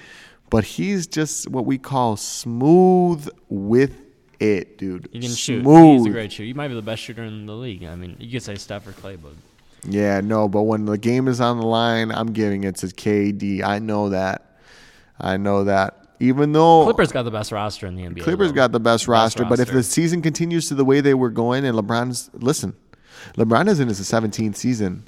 [0.49, 3.95] But he's just what we call smooth with
[4.41, 5.07] it, dude.
[5.13, 5.61] He can shoot.
[5.61, 5.99] Smooth.
[5.99, 6.43] He's a great shooter.
[6.43, 7.85] He might be the best shooter in the league.
[7.85, 9.31] I mean, you could say Steph or Clay, but
[9.87, 13.63] Yeah, no, but when the game is on the line, I'm giving it to KD.
[13.63, 14.57] I know that.
[15.17, 15.99] I know that.
[16.19, 18.23] Even though Clippers got the best roster in the NBA.
[18.23, 18.55] Clippers though.
[18.55, 21.63] got the best roster, but if the season continues to the way they were going,
[21.63, 22.75] and LeBron's listen,
[23.37, 25.03] LeBron is in his 17th season,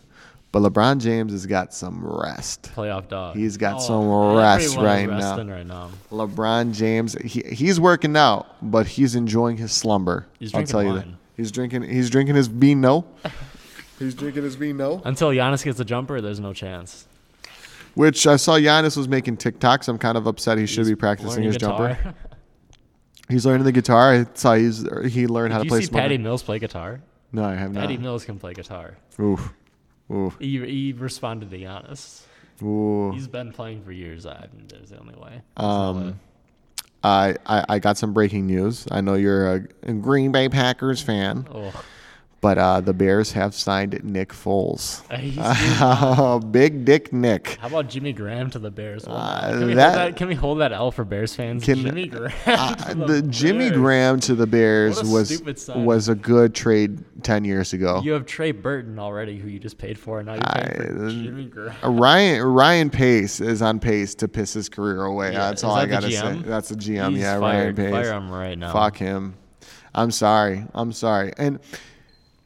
[0.51, 2.71] but LeBron James has got some rest.
[2.75, 3.35] playoff dog.
[3.35, 5.37] He's got Oh, some rest right now.
[5.37, 5.89] right now.
[6.11, 10.27] LeBron James, he, he's working out, but he's enjoying his slumber.
[10.39, 11.07] He's I'll drinking tell you that.
[11.37, 11.83] He's drinking.
[11.83, 13.05] He's drinking his vino.
[13.99, 15.01] he's drinking his vino.
[15.05, 17.07] Until Giannis gets a jumper, there's no chance.
[17.95, 19.87] Which I saw Giannis was making TikToks.
[19.87, 20.57] I'm kind of upset.
[20.57, 21.95] He should be practicing his guitar.
[21.95, 22.15] jumper.
[23.29, 24.13] He's learning the guitar.
[24.13, 25.79] I saw he's he learned how to Did to you play.
[25.81, 26.01] see Smoker.
[26.01, 26.99] Patty Mills play guitar?
[27.33, 27.81] No, I have not.
[27.81, 28.95] Patty Mills can play guitar.
[29.19, 29.53] Oof.
[30.11, 30.37] Oof.
[30.39, 32.21] He, he responded to Giannis.
[32.61, 33.11] Ooh.
[33.11, 34.25] He's been playing for years.
[34.25, 35.41] I there's the only way.
[35.57, 36.13] There's no Um, way.
[37.05, 38.85] I, I I got some breaking news.
[38.91, 41.73] I know you're a, a Green Bay Packers fan, Oh,
[42.43, 45.01] But uh, the Bears have signed Nick Foles.
[45.17, 47.57] He's- Big Dick Nick.
[47.61, 49.05] How about Jimmy Graham to the Bears?
[49.07, 51.63] Uh, can, we that- hold that, can we hold that L for Bears fans?
[51.63, 52.33] Can- Jimmy Graham.
[52.45, 55.41] Uh, to the Jimmy Graham to the Bears a was
[55.73, 58.01] was a good trade ten years ago.
[58.03, 61.05] You have Trey Burton already, who you just paid for, and now you're paying for
[61.05, 61.75] I- Jimmy Graham.
[61.81, 65.31] Uh, Ryan Ryan Pace is on pace to piss his career away.
[65.31, 66.41] Yeah, That's all I that the gotta say.
[66.45, 67.11] That's the GM.
[67.11, 67.39] He's yeah, fired.
[67.39, 67.91] Ryan Pace.
[67.91, 68.73] Fire him right now.
[68.73, 69.35] Fuck him.
[69.95, 70.65] I'm sorry.
[70.73, 71.31] I'm sorry.
[71.37, 71.59] And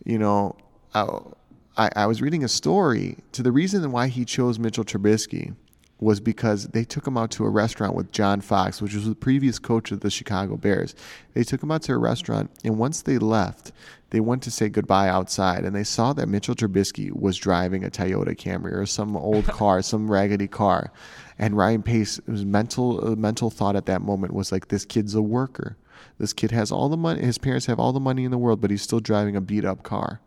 [0.07, 0.55] you know,
[0.95, 5.53] I, I, was reading a story to the reason why he chose Mitchell Trubisky
[5.99, 9.15] was because they took him out to a restaurant with John Fox, which was the
[9.15, 10.95] previous coach of the Chicago Bears.
[11.33, 13.73] They took him out to a restaurant, and once they left,
[14.11, 17.89] they went to say goodbye outside, and they saw that Mitchell Trubisky was driving a
[17.89, 20.93] Toyota Camry or some old car, some raggedy car.
[21.37, 25.15] And Ryan Pace, his mental uh, mental thought at that moment was like, "This kid's
[25.15, 25.75] a worker.
[26.19, 27.21] This kid has all the money.
[27.21, 29.65] His parents have all the money in the world, but he's still driving a beat
[29.65, 30.19] up car.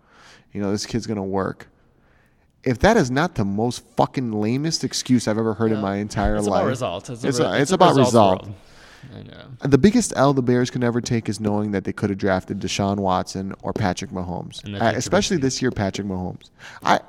[0.52, 1.68] You know, this kid's gonna work."
[2.62, 6.36] If that is not the most fucking lamest excuse I've ever heard in my entire
[6.36, 7.10] It's life, about results.
[7.10, 8.48] It's, It's re- a- it's a about result.
[9.24, 9.32] know.
[9.66, 12.60] the biggest L the Bears can ever take is knowing that they could have drafted
[12.60, 16.50] Deshaun Watson or Patrick Mahomes, Uh, especially this year, Patrick Mahomes.
[16.82, 17.00] I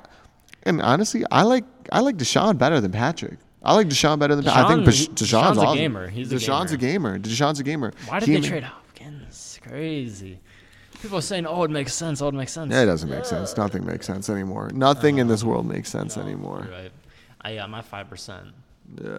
[0.62, 3.38] and honestly, I like I like Deshaun better than Patrick.
[3.64, 4.64] I like Deshaun better than Patrick.
[4.64, 6.08] I think Deshaun- Pash- he- Deshaun's, Deshaun's a gamer.
[6.08, 7.18] He's a Deshaun's a gamer.
[7.18, 7.92] Deshaun's a gamer.
[8.06, 9.60] Why did He they trade Hopkins?
[9.62, 10.40] Crazy.
[11.00, 12.20] People are saying, "Oh, it makes sense.
[12.22, 13.56] Oh, it makes sense." Yeah, it doesn't make sense.
[13.56, 14.70] Nothing makes sense anymore.
[14.72, 16.68] Nothing in this uh, world makes sense No, anymore.
[16.70, 16.92] right.
[17.40, 18.48] I got my five percent.
[19.02, 19.18] Yeah.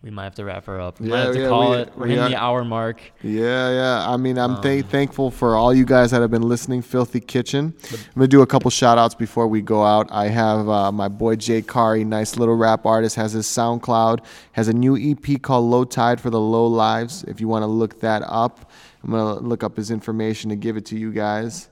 [0.00, 1.00] We might have to wrap her up.
[1.00, 1.92] We Yeah, might have to yeah, call we- it.
[1.96, 3.00] We're we hitting are- the hour mark.
[3.20, 4.08] Yeah, yeah.
[4.08, 6.82] I mean, I'm Um, th- thankful for all you guys that have been listening.
[6.82, 7.74] Filthy Kitchen.
[7.90, 10.06] I'm gonna do a couple shout outs before we go out.
[10.12, 14.20] I have uh, my boy Jay Kari, nice little rap artist, has his SoundCloud,
[14.52, 17.24] has a new EP called Low Tide for the Low Lives.
[17.26, 18.70] If you want to look that up,
[19.02, 21.68] I'm gonna look up his information and give it to you guys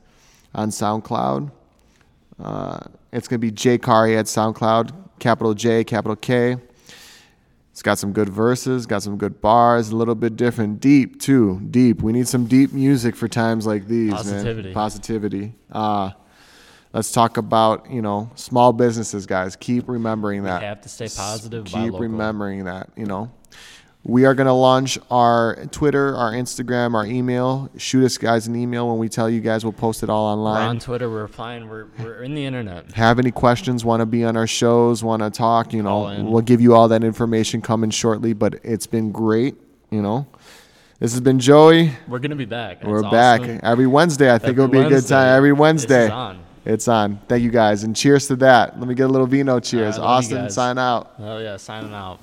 [0.53, 1.53] on SoundCloud.
[2.43, 2.81] Uh,
[3.13, 6.57] it's gonna be Jay Kari at SoundCloud, capital J, capital K.
[7.77, 11.61] It's got some good verses, got some good bars, a little bit different, deep too,
[11.71, 12.01] deep.
[12.01, 14.69] We need some deep music for times like these, Positivity.
[14.69, 14.75] man.
[14.75, 15.55] Positivity.
[15.71, 16.13] Uh,
[16.95, 19.57] let's talk about you know small businesses, guys.
[19.57, 20.63] Keep remembering that.
[20.63, 22.89] have to stay positive, Keep remembering that.
[22.97, 23.31] You know,
[24.09, 27.69] we are gonna launch our Twitter, our Instagram, our email.
[27.77, 29.65] Shoot us guys an email when we tell you guys.
[29.65, 31.11] We'll post it all We're online on Twitter.
[31.11, 31.69] We're replying.
[31.69, 32.93] We're, we're in the internet.
[32.93, 36.43] have any questions, want to be on our shows, want to talk, you know, we'll
[36.43, 38.33] give you all that information coming shortly.
[38.33, 39.57] But it's been great,
[39.91, 40.27] you know.
[41.01, 41.91] This has been Joey.
[42.09, 42.85] We're gonna be back.
[42.85, 43.61] We're It's back awesome.
[43.65, 44.33] every Wednesday.
[44.33, 45.37] I think Every it'll be a good time.
[45.37, 46.09] Every Wednesday.
[46.11, 46.39] on.
[46.65, 47.19] It's on.
[47.29, 47.83] Thank you guys.
[47.85, 48.79] And cheers to that.
[48.79, 49.99] Let me get a little vino cheers.
[49.99, 51.13] Right, Austin, sign out.
[51.19, 52.19] Oh yeah, signing out.